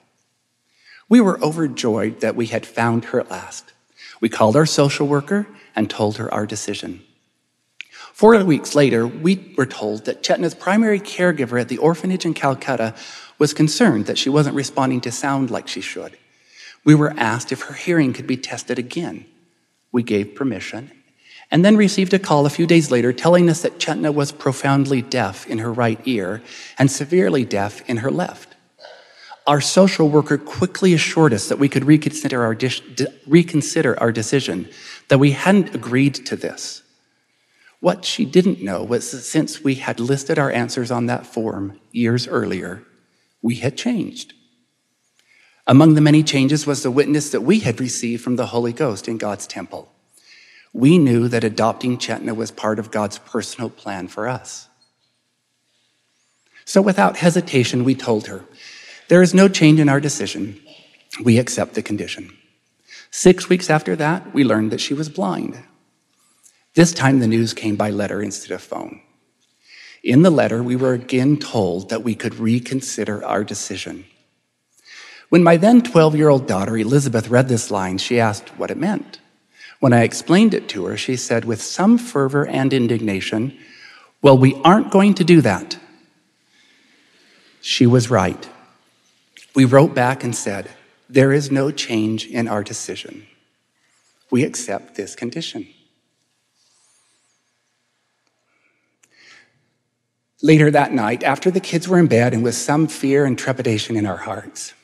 We 1.09 1.23
were 1.23 1.43
overjoyed 1.43 2.21
that 2.21 2.37
we 2.37 2.49
had 2.49 2.67
found 2.67 3.07
her 3.07 3.21
at 3.21 3.31
last. 3.31 3.73
We 4.21 4.29
called 4.29 4.57
our 4.57 4.67
social 4.67 5.07
worker 5.07 5.47
and 5.75 5.89
told 5.89 6.19
her 6.19 6.33
our 6.35 6.45
decision. 6.45 7.03
Four 8.13 8.45
weeks 8.45 8.75
later, 8.75 9.07
we 9.07 9.55
were 9.57 9.65
told 9.65 10.05
that 10.05 10.23
Chetna's 10.23 10.55
primary 10.55 11.01
caregiver 11.01 11.59
at 11.59 11.69
the 11.69 11.79
orphanage 11.79 12.27
in 12.27 12.35
Calcutta 12.35 12.95
was 13.39 13.55
concerned 13.55 14.05
that 14.05 14.19
she 14.19 14.29
wasn't 14.29 14.55
responding 14.55 15.01
to 15.01 15.11
sound 15.11 15.51
like 15.51 15.67
she 15.67 15.81
should. 15.81 16.19
We 16.85 16.95
were 16.95 17.15
asked 17.17 17.53
if 17.53 17.63
her 17.63 17.75
hearing 17.75 18.13
could 18.13 18.27
be 18.27 18.37
tested 18.37 18.79
again. 18.79 19.25
We 19.93 20.03
gave 20.03 20.35
permission 20.35 20.93
and 21.51 21.65
then 21.65 21.77
received 21.77 22.13
a 22.13 22.19
call 22.19 22.47
a 22.47 22.51
few 22.51 22.67
days 22.67 22.91
later 22.91 23.13
telling 23.13 23.49
us 23.49 23.63
that 23.63 23.79
Chetna 23.79 24.13
was 24.13 24.33
profoundly 24.33 25.03
deaf 25.03 25.47
in 25.47 25.59
her 25.59 25.73
right 25.73 26.01
ear 26.05 26.43
and 26.79 26.91
severely 26.91 27.45
deaf 27.45 27.89
in 27.89 27.99
her 27.99 28.11
left. 28.11 28.55
Our 29.47 29.61
social 29.61 30.09
worker 30.09 30.39
quickly 30.39 30.93
assured 30.93 31.33
us 31.33 31.49
that 31.49 31.61
we 31.61 31.69
could 31.69 31.85
reconsider 31.85 32.43
our, 32.43 32.55
de- 32.55 33.13
reconsider 33.29 33.99
our 34.01 34.11
decision, 34.11 34.69
that 35.09 35.19
we 35.19 35.33
hadn't 35.33 35.75
agreed 35.75 36.15
to 36.27 36.35
this. 36.37 36.83
What 37.79 38.05
she 38.05 38.25
didn't 38.25 38.63
know 38.63 38.83
was 38.83 39.13
that 39.13 39.21
since 39.21 39.63
we 39.63 39.77
had 39.77 40.01
listed 40.01 40.39
our 40.39 40.51
answers 40.51 40.91
on 40.91 41.07
that 41.07 41.27
form 41.27 41.79
years 41.93 42.27
earlier, 42.27 42.83
we 43.41 43.57
had 43.57 43.77
changed. 43.77 44.33
Among 45.69 45.95
the 45.95 46.01
many 46.01 46.25
changes 46.25 46.67
was 46.67 46.83
the 46.83 46.91
witness 46.91 47.31
that 47.31 47.43
we 47.43 47.61
had 47.61 47.81
received 47.81 48.25
from 48.25 48.37
the 48.37 48.47
Holy 48.47 48.73
Ghost 48.73 49.07
in 49.07 49.19
God's 49.19 49.47
temple. 49.47 49.93
We 50.77 50.99
knew 50.99 51.27
that 51.29 51.43
adopting 51.43 51.97
Chetna 51.97 52.37
was 52.37 52.51
part 52.51 52.79
of 52.79 52.91
God's 52.91 53.17
personal 53.17 53.71
plan 53.71 54.09
for 54.09 54.29
us. 54.29 54.69
So 56.67 56.83
without 56.83 57.17
hesitation, 57.17 57.83
we 57.83 57.95
told 57.95 58.27
her, 58.27 58.45
there 59.09 59.23
is 59.23 59.33
no 59.33 59.49
change 59.49 59.81
in 59.81 59.89
our 59.89 60.01
decision. 60.01 60.61
We 61.25 61.39
accept 61.39 61.73
the 61.73 61.83
condition. 61.83 62.37
Six 63.11 63.49
weeks 63.49 63.71
after 63.71 63.97
that, 63.97 64.35
we 64.35 64.45
learned 64.45 64.71
that 64.71 64.83
she 64.83 64.93
was 64.93 65.09
blind. 65.09 65.65
This 66.75 66.93
time 66.93 67.21
the 67.21 67.27
news 67.27 67.55
came 67.55 67.77
by 67.77 67.89
letter 67.89 68.21
instead 68.21 68.55
of 68.55 68.61
phone. 68.61 69.01
In 70.03 70.21
the 70.21 70.31
letter, 70.31 70.63
we 70.63 70.77
were 70.77 70.93
again 70.93 71.39
told 71.39 71.89
that 71.89 72.05
we 72.05 72.15
could 72.15 72.35
reconsider 72.35 73.25
our 73.25 73.45
decision. 73.45 74.05
When 75.31 75.43
my 75.43 75.57
then 75.57 75.81
12 75.81 76.17
year 76.17 76.29
old 76.29 76.47
daughter, 76.47 76.77
Elizabeth, 76.77 77.31
read 77.31 77.49
this 77.49 77.71
line, 77.71 77.97
she 77.97 78.21
asked 78.21 78.59
what 78.59 78.71
it 78.71 78.77
meant. 78.77 79.21
When 79.81 79.93
I 79.93 80.03
explained 80.03 80.55
it 80.55 80.69
to 80.71 80.87
her, 80.87 80.97
she 80.97 81.17
said 81.17 81.45
with 81.45 81.61
some 81.61 81.99
fervor 81.99 82.47
and 82.47 82.73
indignation, 82.73 83.57
Well, 84.23 84.39
we 84.39 84.55
aren't 84.65 84.91
going 84.91 85.15
to 85.15 85.25
do 85.25 85.41
that. 85.43 85.79
She 87.61 87.87
was 87.87 88.11
right. 88.11 88.49
We 89.55 89.65
wrote 89.65 89.95
back 89.95 90.25
and 90.25 90.35
said, 90.35 90.71
There 91.09 91.33
is 91.33 91.51
no 91.51 91.71
change 91.71 92.27
in 92.27 92.49
our 92.49 92.63
decision. 92.63 93.27
We 94.31 94.45
accept 94.45 94.95
this 94.95 95.15
condition. 95.15 95.69
Later 100.43 100.71
that 100.71 100.93
night, 100.93 101.23
after 101.23 101.51
the 101.51 101.61
kids 101.61 101.89
were 101.89 101.99
in 101.99 102.07
bed 102.07 102.35
and 102.35 102.45
with 102.45 102.55
some 102.55 102.87
fear 102.87 103.25
and 103.25 103.39
trepidation 103.39 103.97
in 103.97 104.07
our 104.07 104.19
hearts, 104.19 104.75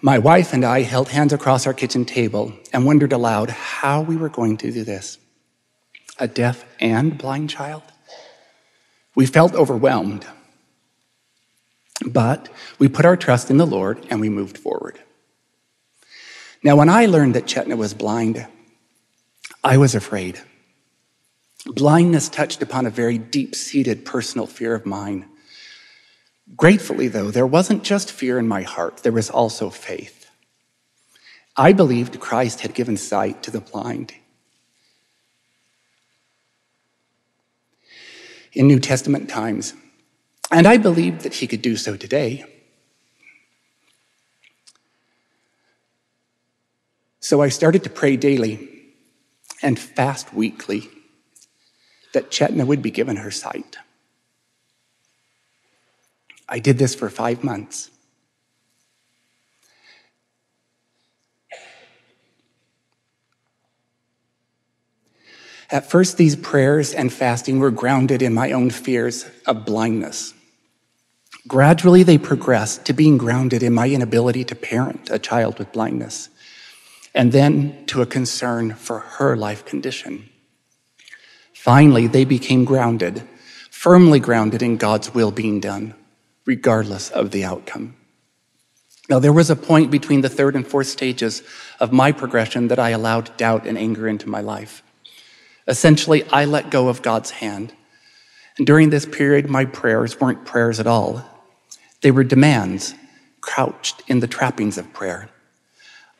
my 0.00 0.18
wife 0.18 0.52
and 0.52 0.64
I 0.64 0.82
held 0.82 1.08
hands 1.08 1.32
across 1.32 1.66
our 1.66 1.74
kitchen 1.74 2.04
table 2.04 2.52
and 2.72 2.86
wondered 2.86 3.12
aloud 3.12 3.50
how 3.50 4.02
we 4.02 4.16
were 4.16 4.28
going 4.28 4.56
to 4.58 4.72
do 4.72 4.84
this. 4.84 5.18
A 6.18 6.28
deaf 6.28 6.64
and 6.80 7.18
blind 7.18 7.50
child? 7.50 7.82
We 9.14 9.26
felt 9.26 9.54
overwhelmed, 9.54 10.26
but 12.04 12.48
we 12.78 12.88
put 12.88 13.04
our 13.04 13.16
trust 13.16 13.50
in 13.50 13.56
the 13.56 13.66
Lord 13.66 14.06
and 14.10 14.20
we 14.20 14.28
moved 14.28 14.58
forward. 14.58 14.98
Now, 16.62 16.76
when 16.76 16.88
I 16.88 17.06
learned 17.06 17.34
that 17.34 17.46
Chetna 17.46 17.76
was 17.76 17.94
blind, 17.94 18.46
I 19.62 19.76
was 19.76 19.94
afraid. 19.94 20.40
Blindness 21.66 22.28
touched 22.28 22.62
upon 22.62 22.86
a 22.86 22.90
very 22.90 23.18
deep 23.18 23.54
seated 23.54 24.04
personal 24.04 24.46
fear 24.46 24.74
of 24.74 24.86
mine. 24.86 25.28
Gratefully, 26.54 27.08
though, 27.08 27.30
there 27.30 27.46
wasn't 27.46 27.82
just 27.82 28.12
fear 28.12 28.38
in 28.38 28.46
my 28.46 28.62
heart, 28.62 28.98
there 28.98 29.12
was 29.12 29.30
also 29.30 29.68
faith. 29.68 30.30
I 31.56 31.72
believed 31.72 32.20
Christ 32.20 32.60
had 32.60 32.74
given 32.74 32.96
sight 32.96 33.42
to 33.42 33.50
the 33.50 33.60
blind. 33.60 34.14
In 38.52 38.66
New 38.66 38.78
Testament 38.78 39.28
times, 39.28 39.74
and 40.50 40.66
I 40.66 40.76
believed 40.76 41.22
that 41.22 41.34
he 41.34 41.46
could 41.46 41.62
do 41.62 41.76
so 41.76 41.96
today. 41.96 42.44
So 47.20 47.42
I 47.42 47.48
started 47.48 47.82
to 47.84 47.90
pray 47.90 48.16
daily 48.16 48.68
and 49.62 49.78
fast 49.78 50.32
weekly 50.32 50.88
that 52.12 52.30
Chetna 52.30 52.64
would 52.64 52.82
be 52.82 52.90
given 52.90 53.16
her 53.16 53.32
sight. 53.32 53.78
I 56.48 56.58
did 56.58 56.78
this 56.78 56.94
for 56.94 57.10
five 57.10 57.42
months. 57.42 57.90
At 65.68 65.90
first, 65.90 66.16
these 66.16 66.36
prayers 66.36 66.94
and 66.94 67.12
fasting 67.12 67.58
were 67.58 67.72
grounded 67.72 68.22
in 68.22 68.32
my 68.32 68.52
own 68.52 68.70
fears 68.70 69.26
of 69.46 69.64
blindness. 69.64 70.32
Gradually, 71.48 72.04
they 72.04 72.18
progressed 72.18 72.84
to 72.86 72.92
being 72.92 73.18
grounded 73.18 73.64
in 73.64 73.72
my 73.72 73.88
inability 73.88 74.44
to 74.44 74.54
parent 74.54 75.10
a 75.10 75.18
child 75.18 75.58
with 75.58 75.72
blindness, 75.72 76.28
and 77.14 77.32
then 77.32 77.84
to 77.86 78.00
a 78.00 78.06
concern 78.06 78.74
for 78.74 79.00
her 79.00 79.36
life 79.36 79.64
condition. 79.64 80.28
Finally, 81.52 82.06
they 82.06 82.24
became 82.24 82.64
grounded, 82.64 83.24
firmly 83.68 84.20
grounded 84.20 84.62
in 84.62 84.76
God's 84.76 85.12
will 85.12 85.32
being 85.32 85.58
done 85.58 85.94
regardless 86.46 87.10
of 87.10 87.32
the 87.32 87.44
outcome. 87.44 87.94
Now, 89.08 89.18
there 89.18 89.32
was 89.32 89.50
a 89.50 89.56
point 89.56 89.90
between 89.90 90.22
the 90.22 90.28
third 90.28 90.56
and 90.56 90.66
fourth 90.66 90.88
stages 90.88 91.42
of 91.78 91.92
my 91.92 92.10
progression 92.10 92.68
that 92.68 92.78
I 92.78 92.90
allowed 92.90 93.36
doubt 93.36 93.66
and 93.66 93.76
anger 93.76 94.08
into 94.08 94.28
my 94.28 94.40
life. 94.40 94.82
Essentially, 95.68 96.24
I 96.30 96.44
let 96.44 96.70
go 96.70 96.88
of 96.88 97.02
God's 97.02 97.30
hand. 97.30 97.72
And 98.58 98.66
during 98.66 98.90
this 98.90 99.06
period, 99.06 99.50
my 99.50 99.64
prayers 99.64 100.20
weren't 100.20 100.44
prayers 100.44 100.80
at 100.80 100.86
all. 100.86 101.24
They 102.00 102.10
were 102.10 102.24
demands 102.24 102.94
crouched 103.40 104.02
in 104.08 104.20
the 104.20 104.26
trappings 104.26 104.76
of 104.76 104.92
prayer. 104.92 105.28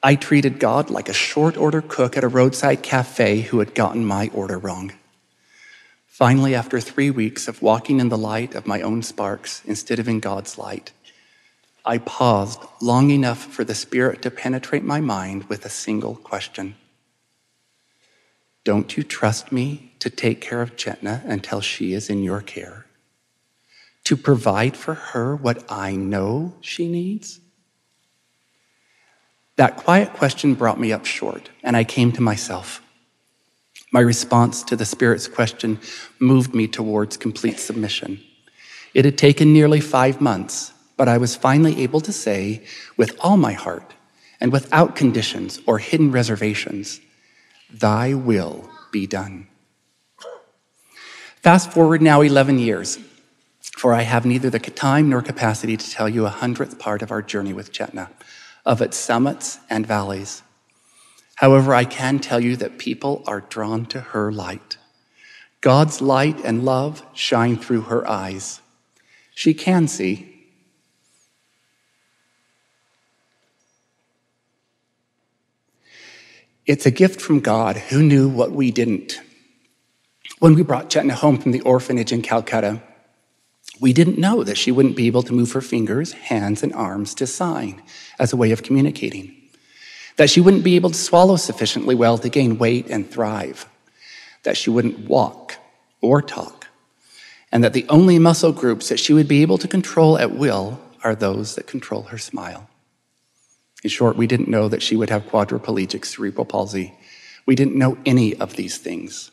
I 0.02 0.14
treated 0.14 0.60
God 0.60 0.90
like 0.90 1.08
a 1.08 1.12
short 1.12 1.56
order 1.56 1.82
cook 1.82 2.16
at 2.16 2.22
a 2.22 2.28
roadside 2.28 2.82
cafe 2.82 3.40
who 3.40 3.58
had 3.58 3.74
gotten 3.74 4.04
my 4.04 4.30
order 4.32 4.58
wrong. 4.58 4.92
Finally, 6.16 6.54
after 6.54 6.80
three 6.80 7.10
weeks 7.10 7.46
of 7.46 7.60
walking 7.60 8.00
in 8.00 8.08
the 8.08 8.16
light 8.16 8.54
of 8.54 8.66
my 8.66 8.80
own 8.80 9.02
sparks 9.02 9.60
instead 9.66 9.98
of 9.98 10.08
in 10.08 10.18
God's 10.18 10.56
light, 10.56 10.90
I 11.84 11.98
paused 11.98 12.58
long 12.80 13.10
enough 13.10 13.44
for 13.44 13.64
the 13.64 13.74
Spirit 13.74 14.22
to 14.22 14.30
penetrate 14.30 14.82
my 14.82 14.98
mind 14.98 15.44
with 15.50 15.66
a 15.66 15.68
single 15.68 16.16
question 16.16 16.74
Don't 18.64 18.96
you 18.96 19.02
trust 19.02 19.52
me 19.52 19.92
to 19.98 20.08
take 20.08 20.40
care 20.40 20.62
of 20.62 20.74
Chetna 20.74 21.22
until 21.26 21.60
she 21.60 21.92
is 21.92 22.08
in 22.08 22.22
your 22.22 22.40
care? 22.40 22.86
To 24.04 24.16
provide 24.16 24.74
for 24.74 24.94
her 24.94 25.36
what 25.36 25.70
I 25.70 25.96
know 25.96 26.54
she 26.62 26.88
needs? 26.88 27.40
That 29.56 29.76
quiet 29.76 30.14
question 30.14 30.54
brought 30.54 30.80
me 30.80 30.94
up 30.94 31.04
short, 31.04 31.50
and 31.62 31.76
I 31.76 31.84
came 31.84 32.10
to 32.12 32.22
myself. 32.22 32.80
My 33.96 34.02
response 34.02 34.62
to 34.64 34.76
the 34.76 34.84
Spirit's 34.84 35.26
question 35.26 35.80
moved 36.18 36.54
me 36.54 36.68
towards 36.68 37.16
complete 37.16 37.58
submission. 37.58 38.20
It 38.92 39.06
had 39.06 39.16
taken 39.16 39.54
nearly 39.54 39.80
five 39.80 40.20
months 40.20 40.74
but 40.98 41.08
I 41.08 41.16
was 41.16 41.34
finally 41.34 41.82
able 41.82 42.02
to 42.02 42.12
say 42.12 42.62
with 42.98 43.16
all 43.20 43.38
my 43.38 43.54
heart 43.54 43.94
and 44.38 44.52
without 44.52 44.96
conditions 44.96 45.60
or 45.66 45.78
hidden 45.78 46.12
reservations, 46.12 47.00
Thy 47.72 48.12
will 48.12 48.68
be 48.92 49.06
done. 49.06 49.48
Fast 51.36 51.72
forward 51.72 52.02
now 52.02 52.20
11 52.20 52.58
years, 52.58 52.98
for 53.78 53.94
I 53.94 54.02
have 54.02 54.26
neither 54.26 54.50
the 54.50 54.58
time 54.58 55.08
nor 55.08 55.22
capacity 55.22 55.78
to 55.78 55.90
tell 55.90 56.08
you 56.08 56.26
a 56.26 56.36
hundredth 56.42 56.78
part 56.78 57.00
of 57.00 57.10
our 57.10 57.22
journey 57.22 57.54
with 57.54 57.72
Chetna, 57.72 58.10
of 58.66 58.82
its 58.82 58.98
summits 58.98 59.58
and 59.70 59.86
valleys. 59.86 60.42
However, 61.36 61.74
I 61.74 61.84
can 61.84 62.18
tell 62.18 62.40
you 62.40 62.56
that 62.56 62.78
people 62.78 63.22
are 63.26 63.40
drawn 63.40 63.86
to 63.86 64.00
her 64.00 64.32
light. 64.32 64.78
God's 65.60 66.00
light 66.00 66.40
and 66.44 66.64
love 66.64 67.02
shine 67.14 67.56
through 67.56 67.82
her 67.82 68.08
eyes. 68.08 68.60
She 69.34 69.54
can 69.54 69.88
see, 69.88 70.36
It's 76.66 76.84
a 76.84 76.90
gift 76.90 77.20
from 77.20 77.38
God 77.38 77.76
who 77.76 78.02
knew 78.02 78.28
what 78.28 78.50
we 78.50 78.72
didn't. 78.72 79.20
When 80.40 80.54
we 80.54 80.64
brought 80.64 80.90
Chetna 80.90 81.12
home 81.12 81.38
from 81.38 81.52
the 81.52 81.60
orphanage 81.60 82.12
in 82.12 82.22
Calcutta, 82.22 82.82
we 83.80 83.92
didn't 83.92 84.18
know 84.18 84.42
that 84.42 84.58
she 84.58 84.72
wouldn't 84.72 84.96
be 84.96 85.06
able 85.06 85.22
to 85.22 85.32
move 85.32 85.52
her 85.52 85.60
fingers, 85.60 86.12
hands, 86.12 86.64
and 86.64 86.72
arms 86.72 87.14
to 87.14 87.26
sign 87.26 87.82
as 88.18 88.32
a 88.32 88.36
way 88.36 88.50
of 88.50 88.64
communicating, 88.64 89.35
that 90.16 90.30
she 90.30 90.40
wouldn't 90.40 90.64
be 90.64 90.76
able 90.76 90.90
to 90.90 90.96
swallow 90.96 91.36
sufficiently 91.36 91.94
well 91.94 92.18
to 92.18 92.28
gain 92.28 92.58
weight 92.58 92.88
and 92.88 93.10
thrive, 93.10 93.66
that 94.42 94.56
she 94.56 94.70
wouldn't 94.70 95.08
walk 95.08 95.56
or 96.00 96.22
talk, 96.22 96.66
and 97.52 97.62
that 97.62 97.72
the 97.72 97.86
only 97.88 98.18
muscle 98.18 98.52
groups 98.52 98.88
that 98.88 99.00
she 99.00 99.12
would 99.12 99.28
be 99.28 99.42
able 99.42 99.58
to 99.58 99.68
control 99.68 100.18
at 100.18 100.34
will 100.34 100.80
are 101.04 101.14
those 101.14 101.54
that 101.54 101.66
control 101.66 102.02
her 102.04 102.18
smile. 102.18 102.68
In 103.84 103.90
short, 103.90 104.16
we 104.16 104.26
didn't 104.26 104.48
know 104.48 104.68
that 104.68 104.82
she 104.82 104.96
would 104.96 105.10
have 105.10 105.28
quadriplegic 105.28 106.04
cerebral 106.04 106.44
palsy. 106.44 106.94
We 107.44 107.54
didn't 107.54 107.76
know 107.76 107.98
any 108.04 108.34
of 108.34 108.56
these 108.56 108.78
things. 108.78 109.30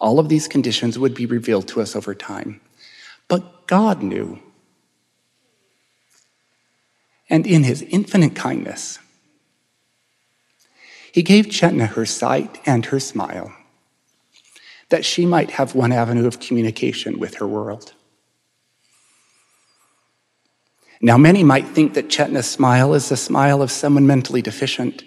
All 0.00 0.18
of 0.18 0.28
these 0.28 0.48
conditions 0.48 0.98
would 0.98 1.14
be 1.14 1.26
revealed 1.26 1.68
to 1.68 1.80
us 1.80 1.94
over 1.94 2.14
time. 2.14 2.60
But 3.28 3.66
God 3.66 4.02
knew. 4.02 4.40
And 7.30 7.46
in 7.46 7.62
his 7.62 7.82
infinite 7.82 8.34
kindness, 8.34 8.98
he 11.14 11.22
gave 11.22 11.46
Chetna 11.46 11.86
her 11.90 12.04
sight 12.04 12.58
and 12.66 12.86
her 12.86 12.98
smile, 12.98 13.54
that 14.88 15.04
she 15.04 15.24
might 15.24 15.52
have 15.52 15.72
one 15.72 15.92
avenue 15.92 16.26
of 16.26 16.40
communication 16.40 17.20
with 17.20 17.36
her 17.36 17.46
world. 17.46 17.94
Now, 21.00 21.16
many 21.16 21.44
might 21.44 21.68
think 21.68 21.94
that 21.94 22.08
Chetna's 22.08 22.50
smile 22.50 22.94
is 22.94 23.10
the 23.10 23.16
smile 23.16 23.62
of 23.62 23.70
someone 23.70 24.08
mentally 24.08 24.42
deficient, 24.42 25.04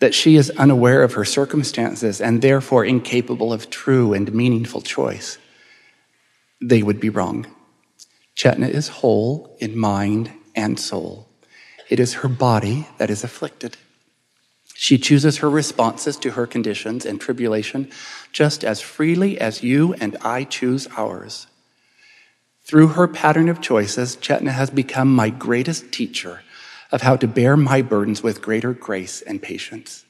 that 0.00 0.12
she 0.12 0.36
is 0.36 0.50
unaware 0.50 1.02
of 1.02 1.14
her 1.14 1.24
circumstances 1.24 2.20
and 2.20 2.42
therefore 2.42 2.84
incapable 2.84 3.50
of 3.50 3.70
true 3.70 4.12
and 4.12 4.30
meaningful 4.34 4.82
choice. 4.82 5.38
They 6.60 6.82
would 6.82 7.00
be 7.00 7.08
wrong. 7.08 7.46
Chetna 8.36 8.68
is 8.68 8.88
whole 8.88 9.56
in 9.60 9.78
mind 9.78 10.30
and 10.54 10.78
soul. 10.78 11.26
It 11.88 11.98
is 11.98 12.20
her 12.20 12.28
body 12.28 12.86
that 12.98 13.08
is 13.08 13.24
afflicted. 13.24 13.78
She 14.80 14.96
chooses 14.96 15.38
her 15.38 15.50
responses 15.50 16.16
to 16.18 16.30
her 16.30 16.46
conditions 16.46 17.04
and 17.04 17.20
tribulation 17.20 17.90
just 18.30 18.62
as 18.62 18.80
freely 18.80 19.36
as 19.40 19.60
you 19.60 19.92
and 19.94 20.16
I 20.22 20.44
choose 20.44 20.86
ours. 20.96 21.48
Through 22.62 22.88
her 22.94 23.08
pattern 23.08 23.48
of 23.48 23.60
choices, 23.60 24.14
Chetna 24.14 24.52
has 24.52 24.70
become 24.70 25.12
my 25.12 25.30
greatest 25.30 25.90
teacher 25.90 26.44
of 26.92 27.02
how 27.02 27.16
to 27.16 27.26
bear 27.26 27.56
my 27.56 27.82
burdens 27.82 28.22
with 28.22 28.40
greater 28.40 28.72
grace 28.72 29.20
and 29.20 29.42
patience. 29.42 30.04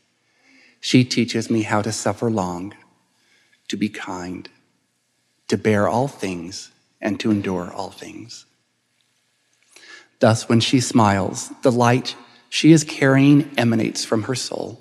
She 0.80 1.02
teaches 1.02 1.48
me 1.48 1.62
how 1.62 1.80
to 1.80 1.90
suffer 1.90 2.30
long, 2.30 2.74
to 3.68 3.76
be 3.78 3.88
kind, 3.88 4.50
to 5.48 5.56
bear 5.56 5.88
all 5.88 6.08
things, 6.08 6.72
and 7.00 7.18
to 7.20 7.30
endure 7.30 7.72
all 7.72 7.90
things. 7.90 8.44
Thus, 10.20 10.46
when 10.46 10.60
she 10.60 10.80
smiles, 10.80 11.50
the 11.62 11.72
light 11.72 12.16
she 12.48 12.72
is 12.72 12.84
carrying 12.84 13.50
emanates 13.56 14.04
from 14.04 14.24
her 14.24 14.34
soul. 14.34 14.80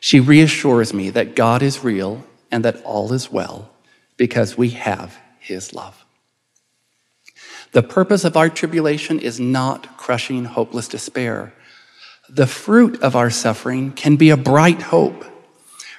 She 0.00 0.20
reassures 0.20 0.92
me 0.92 1.10
that 1.10 1.34
God 1.34 1.62
is 1.62 1.82
real 1.82 2.24
and 2.50 2.64
that 2.64 2.82
all 2.82 3.12
is 3.12 3.30
well 3.30 3.70
because 4.16 4.56
we 4.56 4.70
have 4.70 5.16
his 5.38 5.72
love. 5.72 6.04
The 7.72 7.82
purpose 7.82 8.24
of 8.24 8.36
our 8.36 8.48
tribulation 8.48 9.18
is 9.18 9.40
not 9.40 9.96
crushing, 9.96 10.44
hopeless 10.44 10.88
despair. 10.88 11.52
The 12.28 12.46
fruit 12.46 13.02
of 13.02 13.14
our 13.16 13.30
suffering 13.30 13.92
can 13.92 14.16
be 14.16 14.30
a 14.30 14.36
bright 14.36 14.82
hope. 14.82 15.24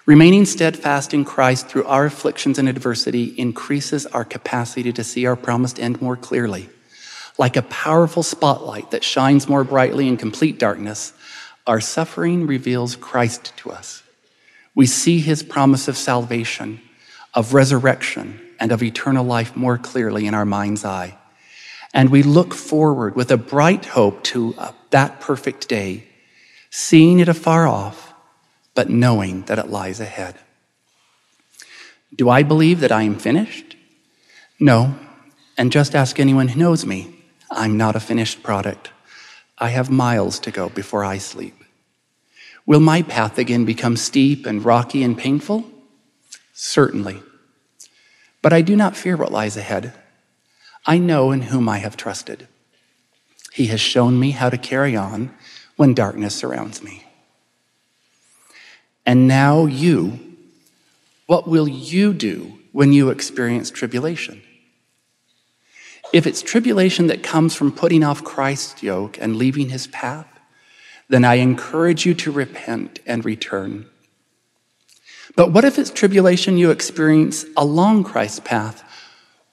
Remaining 0.06 0.46
steadfast 0.46 1.14
in 1.14 1.26
Christ 1.26 1.68
through 1.68 1.84
our 1.86 2.06
afflictions 2.06 2.58
and 2.58 2.70
adversity 2.70 3.26
increases 3.38 4.06
our 4.08 4.24
capacity 4.24 4.94
to 4.94 5.04
see 5.04 5.26
our 5.26 5.36
promised 5.36 5.80
end 5.80 6.02
more 6.02 6.16
clearly. 6.16 6.70
Like 7.38 7.56
a 7.56 7.62
powerful 7.62 8.24
spotlight 8.24 8.92
that 8.92 9.04
shines 9.04 9.48
more 9.48 9.64
brightly 9.64 10.08
in 10.08 10.18
complete 10.18 10.58
darkness, 10.58 11.14
our 11.68 11.80
suffering 11.80 12.48
reveals 12.48 12.96
Christ 12.96 13.54
to 13.58 13.72
us. 13.72 14.04
We 14.74 14.86
see 14.86 15.20
his 15.20 15.44
promise 15.44 15.88
of 15.88 15.98
salvation, 15.98 16.82
of 17.34 17.54
resurrection, 17.54 18.40
and 18.60 18.72
of 18.72 18.82
eternal 18.82 19.26
life 19.26 19.56
more 19.56 19.78
clearly 19.78 20.26
in 20.26 20.34
our 20.34 20.46
mind's 20.46 20.86
eye. 20.86 21.18
And 21.94 22.10
we 22.10 22.24
look 22.24 22.54
forward 22.54 23.16
with 23.16 23.32
a 23.32 23.38
bright 23.38 23.86
hope 23.86 24.24
to 24.26 24.56
uh, 24.58 24.72
that 24.90 25.20
perfect 25.20 25.68
day, 25.68 26.04
seeing 26.70 27.20
it 27.20 27.28
afar 27.28 27.68
off, 27.68 28.14
but 28.76 28.90
knowing 28.90 29.44
that 29.44 29.60
it 29.60 29.70
lies 29.70 30.00
ahead. 30.00 30.36
Do 32.16 32.30
I 32.30 32.44
believe 32.44 32.80
that 32.80 32.92
I 32.92 33.04
am 33.04 33.18
finished? 33.18 33.76
No. 34.60 34.96
And 35.58 35.72
just 35.72 35.96
ask 35.96 36.20
anyone 36.20 36.50
who 36.50 36.60
knows 36.60 36.86
me. 36.86 37.17
I'm 37.50 37.78
not 37.78 37.96
a 37.96 38.00
finished 38.00 38.44
product. 38.44 38.92
I 39.58 39.70
have 39.70 39.90
miles 39.90 40.40
to 40.40 40.52
go 40.52 40.70
before 40.70 41.04
I 41.04 41.18
sleep. 41.18 41.64
Will 42.66 42.80
my 42.80 43.02
path 43.02 43.38
again 43.38 43.66
become 43.66 43.96
steep 43.96 44.46
and 44.46 44.64
rocky 44.64 45.02
and 45.02 45.18
painful? 45.18 45.70
Certainly. 46.54 47.22
But 48.42 48.54
I 48.54 48.62
do 48.62 48.76
not 48.76 48.98
fear 48.98 49.16
what 49.16 49.32
lies 49.32 49.58
ahead. 49.58 49.94
I 50.86 50.98
know 50.98 51.32
in 51.32 51.44
whom 51.44 51.68
I 51.70 51.80
have 51.80 51.98
trusted. 51.98 52.48
He 53.54 53.68
has 53.68 53.82
shown 53.82 54.20
me 54.20 54.32
how 54.32 54.50
to 54.50 54.58
carry 54.58 54.96
on 54.96 55.34
when 55.78 55.94
darkness 55.94 56.36
surrounds 56.36 56.84
me. 56.84 57.06
And 59.06 59.28
now, 59.28 59.66
you, 59.66 60.20
what 61.26 61.48
will 61.48 61.68
you 61.68 62.14
do 62.14 62.60
when 62.74 62.92
you 62.92 63.10
experience 63.10 63.72
tribulation? 63.72 64.42
If 66.18 66.26
it's 66.26 66.42
tribulation 66.42 67.06
that 67.08 67.22
comes 67.22 67.54
from 67.54 67.72
putting 67.72 68.04
off 68.04 68.24
Christ's 68.24 68.82
yoke 68.82 69.20
and 69.22 69.36
leaving 69.36 69.70
his 69.70 69.86
path, 69.86 70.26
then 71.10 71.24
I 71.24 71.36
encourage 71.36 72.08
you 72.08 72.16
to 72.16 72.32
repent 72.32 72.98
and 73.06 73.24
return. 73.24 73.86
But 75.36 75.52
what 75.52 75.64
if 75.64 75.78
it's 75.78 75.92
tribulation 75.92 76.58
you 76.58 76.72
experience 76.72 77.46
along 77.56 78.06
Christ's 78.06 78.40
path 78.40 78.84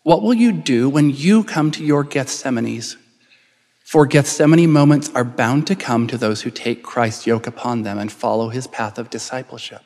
what 0.05 0.23
will 0.23 0.33
you 0.33 0.53
do 0.53 0.89
when 0.89 1.11
you 1.11 1.45
come 1.45 1.71
to 1.73 1.85
your 1.85 2.03
Gethsemanes, 2.03 2.97
For 3.85 4.07
Gethsemane 4.07 4.71
moments 4.71 5.11
are 5.15 5.23
bound 5.23 5.67
to 5.67 5.77
come 5.77 6.07
to 6.07 6.17
those 6.17 6.41
who 6.41 6.51
take 6.51 6.83
Christ's 6.83 7.27
yoke 7.27 7.47
upon 7.47 7.83
them 7.83 7.99
and 7.99 8.11
follow 8.11 8.49
his 8.49 8.67
path 8.67 8.99
of 8.99 9.11
discipleship. 9.11 9.83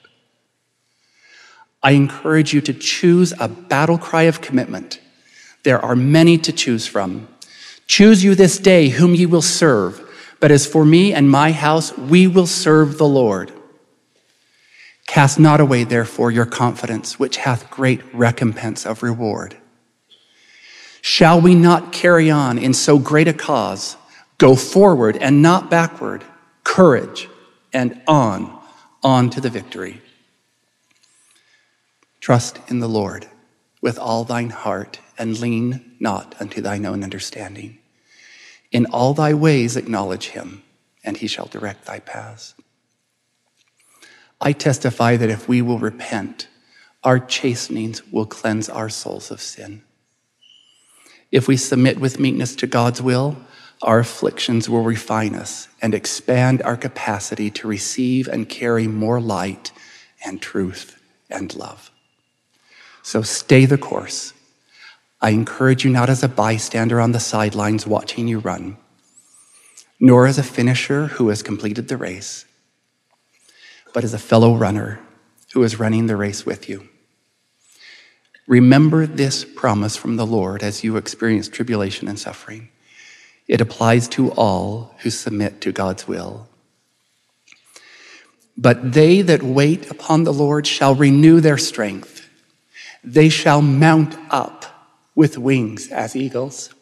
I 1.83 1.93
encourage 1.93 2.55
you 2.55 2.61
to 2.61 2.73
choose 2.73 3.33
a 3.41 3.49
battle 3.49 3.99
cry 3.99 4.25
of 4.31 4.41
commitment. 4.41 5.01
There 5.65 5.85
are 5.85 5.97
many 5.97 6.39
to 6.39 6.53
choose 6.53 6.87
from. 6.87 7.29
Choose 7.87 8.23
you 8.23 8.35
this 8.35 8.59
day 8.59 8.89
whom 8.89 9.15
ye 9.15 9.27
will 9.27 9.43
serve. 9.43 10.05
But 10.41 10.51
as 10.51 10.67
for 10.67 10.85
me 10.85 11.13
and 11.13 11.31
my 11.31 11.53
house, 11.53 11.97
we 11.97 12.27
will 12.27 12.47
serve 12.47 12.99
the 12.99 13.09
Lord. 13.09 13.53
Cast 15.07 15.39
not 15.39 15.61
away, 15.61 15.85
therefore, 15.85 16.31
your 16.31 16.47
confidence, 16.47 17.19
which 17.19 17.39
hath 17.39 17.71
great 17.71 18.03
recompense 18.15 18.87
of 18.87 19.03
reward. 19.03 19.57
Shall 21.01 21.41
we 21.41 21.55
not 21.55 21.93
carry 21.93 22.31
on 22.31 22.59
in 22.59 22.75
so 22.75 22.99
great 22.99 23.27
a 23.27 23.33
cause? 23.33 23.97
Go 24.37 24.55
forward 24.55 25.17
and 25.17 25.43
not 25.43 25.71
backward. 25.71 26.25
Courage 26.63 27.29
and 27.73 28.01
on, 28.07 28.57
on 29.03 29.31
to 29.31 29.41
the 29.41 29.51
victory. 29.51 30.03
Trust 32.21 32.59
in 32.69 32.81
the 32.81 32.89
Lord 32.89 33.27
with 33.81 33.99
all 33.99 34.25
thine 34.25 34.51
heart 34.51 35.01
and 35.19 35.39
lean 35.39 35.97
not 35.99 36.35
unto 36.41 36.61
thine 36.61 36.87
own 36.87 37.03
understanding. 37.03 37.79
In 38.71 38.87
all 38.87 39.15
thy 39.15 39.35
ways 39.35 39.77
acknowledge 39.77 40.29
him, 40.29 40.63
and 41.03 41.17
he 41.17 41.27
shall 41.27 41.47
direct 41.47 41.87
thy 41.87 42.01
paths. 42.01 42.55
I 44.41 44.53
testify 44.53 45.17
that 45.17 45.31
if 45.31 45.49
we 45.49 45.63
will 45.63 45.79
repent, 45.79 46.49
our 47.03 47.19
chastenings 47.19 48.07
will 48.13 48.27
cleanse 48.27 48.69
our 48.69 48.89
souls 48.89 49.31
of 49.31 49.41
sin. 49.41 49.83
If 51.31 51.49
we 51.49 51.57
submit 51.57 51.99
with 51.99 52.21
meekness 52.21 52.55
to 52.57 52.67
God's 52.67 53.03
will, 53.03 53.37
our 53.83 54.01
afflictions 54.01 54.69
will 54.69 54.83
refine 54.83 55.35
us 55.35 55.69
and 55.81 55.95
expand 55.95 56.63
our 56.63 56.77
capacity 56.77 57.51
to 57.53 57.69
receive 57.69 58.27
and 58.29 58.49
carry 58.49 58.89
more 58.89 59.21
light 59.21 59.73
and 60.25 60.43
truth 60.43 61.01
and 61.31 61.55
love. 61.55 61.91
So 63.03 63.23
stay 63.23 63.67
the 63.67 63.79
course. 63.79 64.33
I 65.21 65.31
encourage 65.31 65.85
you 65.85 65.91
not 65.91 66.09
as 66.09 66.23
a 66.23 66.29
bystander 66.29 67.01
on 67.01 67.13
the 67.13 67.21
sidelines 67.21 67.87
watching 67.87 68.29
you 68.29 68.39
run, 68.39 68.77
nor 69.99 70.27
as 70.27 70.39
a 70.39 70.45
finisher 70.45 71.07
who 71.07 71.29
has 71.29 71.43
completed 71.43 71.89
the 71.89 71.97
race, 71.97 72.45
but 73.93 74.05
as 74.05 74.15
a 74.15 74.19
fellow 74.19 74.55
runner 74.55 75.01
who 75.53 75.63
is 75.65 75.81
running 75.81 76.07
the 76.07 76.17
race 76.17 76.47
with 76.47 76.69
you. 76.69 76.89
Remember 78.47 79.07
this 79.07 79.45
promise 79.45 79.97
from 79.97 80.17
the 80.17 80.27
Lord 80.27 80.63
as 80.63 80.85
you 80.85 80.97
experience 80.97 81.49
tribulation 81.49 82.09
and 82.09 82.19
suffering. 82.19 82.69
It 83.49 83.61
applies 83.61 84.09
to 84.09 84.31
all 84.33 84.95
who 84.99 85.11
submit 85.11 85.61
to 85.63 85.73
God's 85.73 86.07
will. 86.07 86.49
But 88.57 88.93
they 88.93 89.23
that 89.23 89.43
wait 89.43 89.91
upon 89.91 90.25
the 90.25 90.33
Lord 90.33 90.67
shall 90.67 90.95
renew 90.95 91.41
their 91.41 91.59
strength. 91.59 92.29
They 93.03 93.29
shall 93.29 93.63
mount 93.63 94.17
up 94.31 94.58
with 95.19 95.37
wings 95.37 95.89
as 95.89 96.15
eagles. 96.15 96.73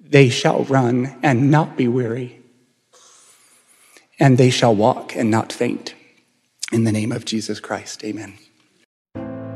They 0.00 0.28
shall 0.28 0.64
run 0.64 1.16
and 1.22 1.48
not 1.48 1.76
be 1.76 1.86
weary, 1.86 2.42
and 4.18 4.38
they 4.38 4.50
shall 4.50 4.74
walk 4.74 5.14
and 5.14 5.30
not 5.30 5.52
faint. 5.52 5.94
In 6.72 6.82
the 6.82 6.90
name 6.90 7.12
of 7.12 7.24
Jesus 7.24 7.60
Christ, 7.60 8.02
amen. 8.02 8.34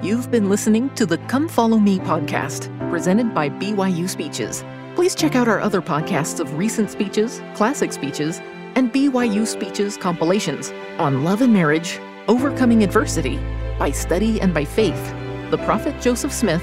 You've 0.01 0.31
been 0.31 0.49
listening 0.49 0.91
to 0.95 1.05
the 1.05 1.19
Come 1.27 1.49
Follow 1.49 1.79
Me 1.79 1.99
podcast, 1.99 2.71
presented 2.89 3.35
by 3.35 3.51
BYU 3.51 4.09
Speeches. 4.09 4.65
Please 4.95 5.17
check 5.17 5.35
out 5.35 5.49
our 5.49 5.59
other 5.59 5.83
podcasts 5.83 6.39
of 6.39 6.57
recent 6.57 6.89
speeches, 6.89 7.43
classic 7.57 7.93
speeches, 7.93 8.39
and 8.77 8.93
BYU 8.93 9.45
Speeches 9.45 9.97
compilations 9.97 10.71
on 11.01 11.25
love 11.25 11.43
and 11.43 11.53
marriage, 11.53 11.99
overcoming 12.29 12.85
adversity, 12.85 13.41
by 13.77 13.91
study 13.91 14.41
and 14.41 14.55
by 14.55 14.65
faith, 14.65 15.13
the 15.51 15.59
prophet 15.65 16.01
Joseph 16.01 16.33
Smith, 16.33 16.63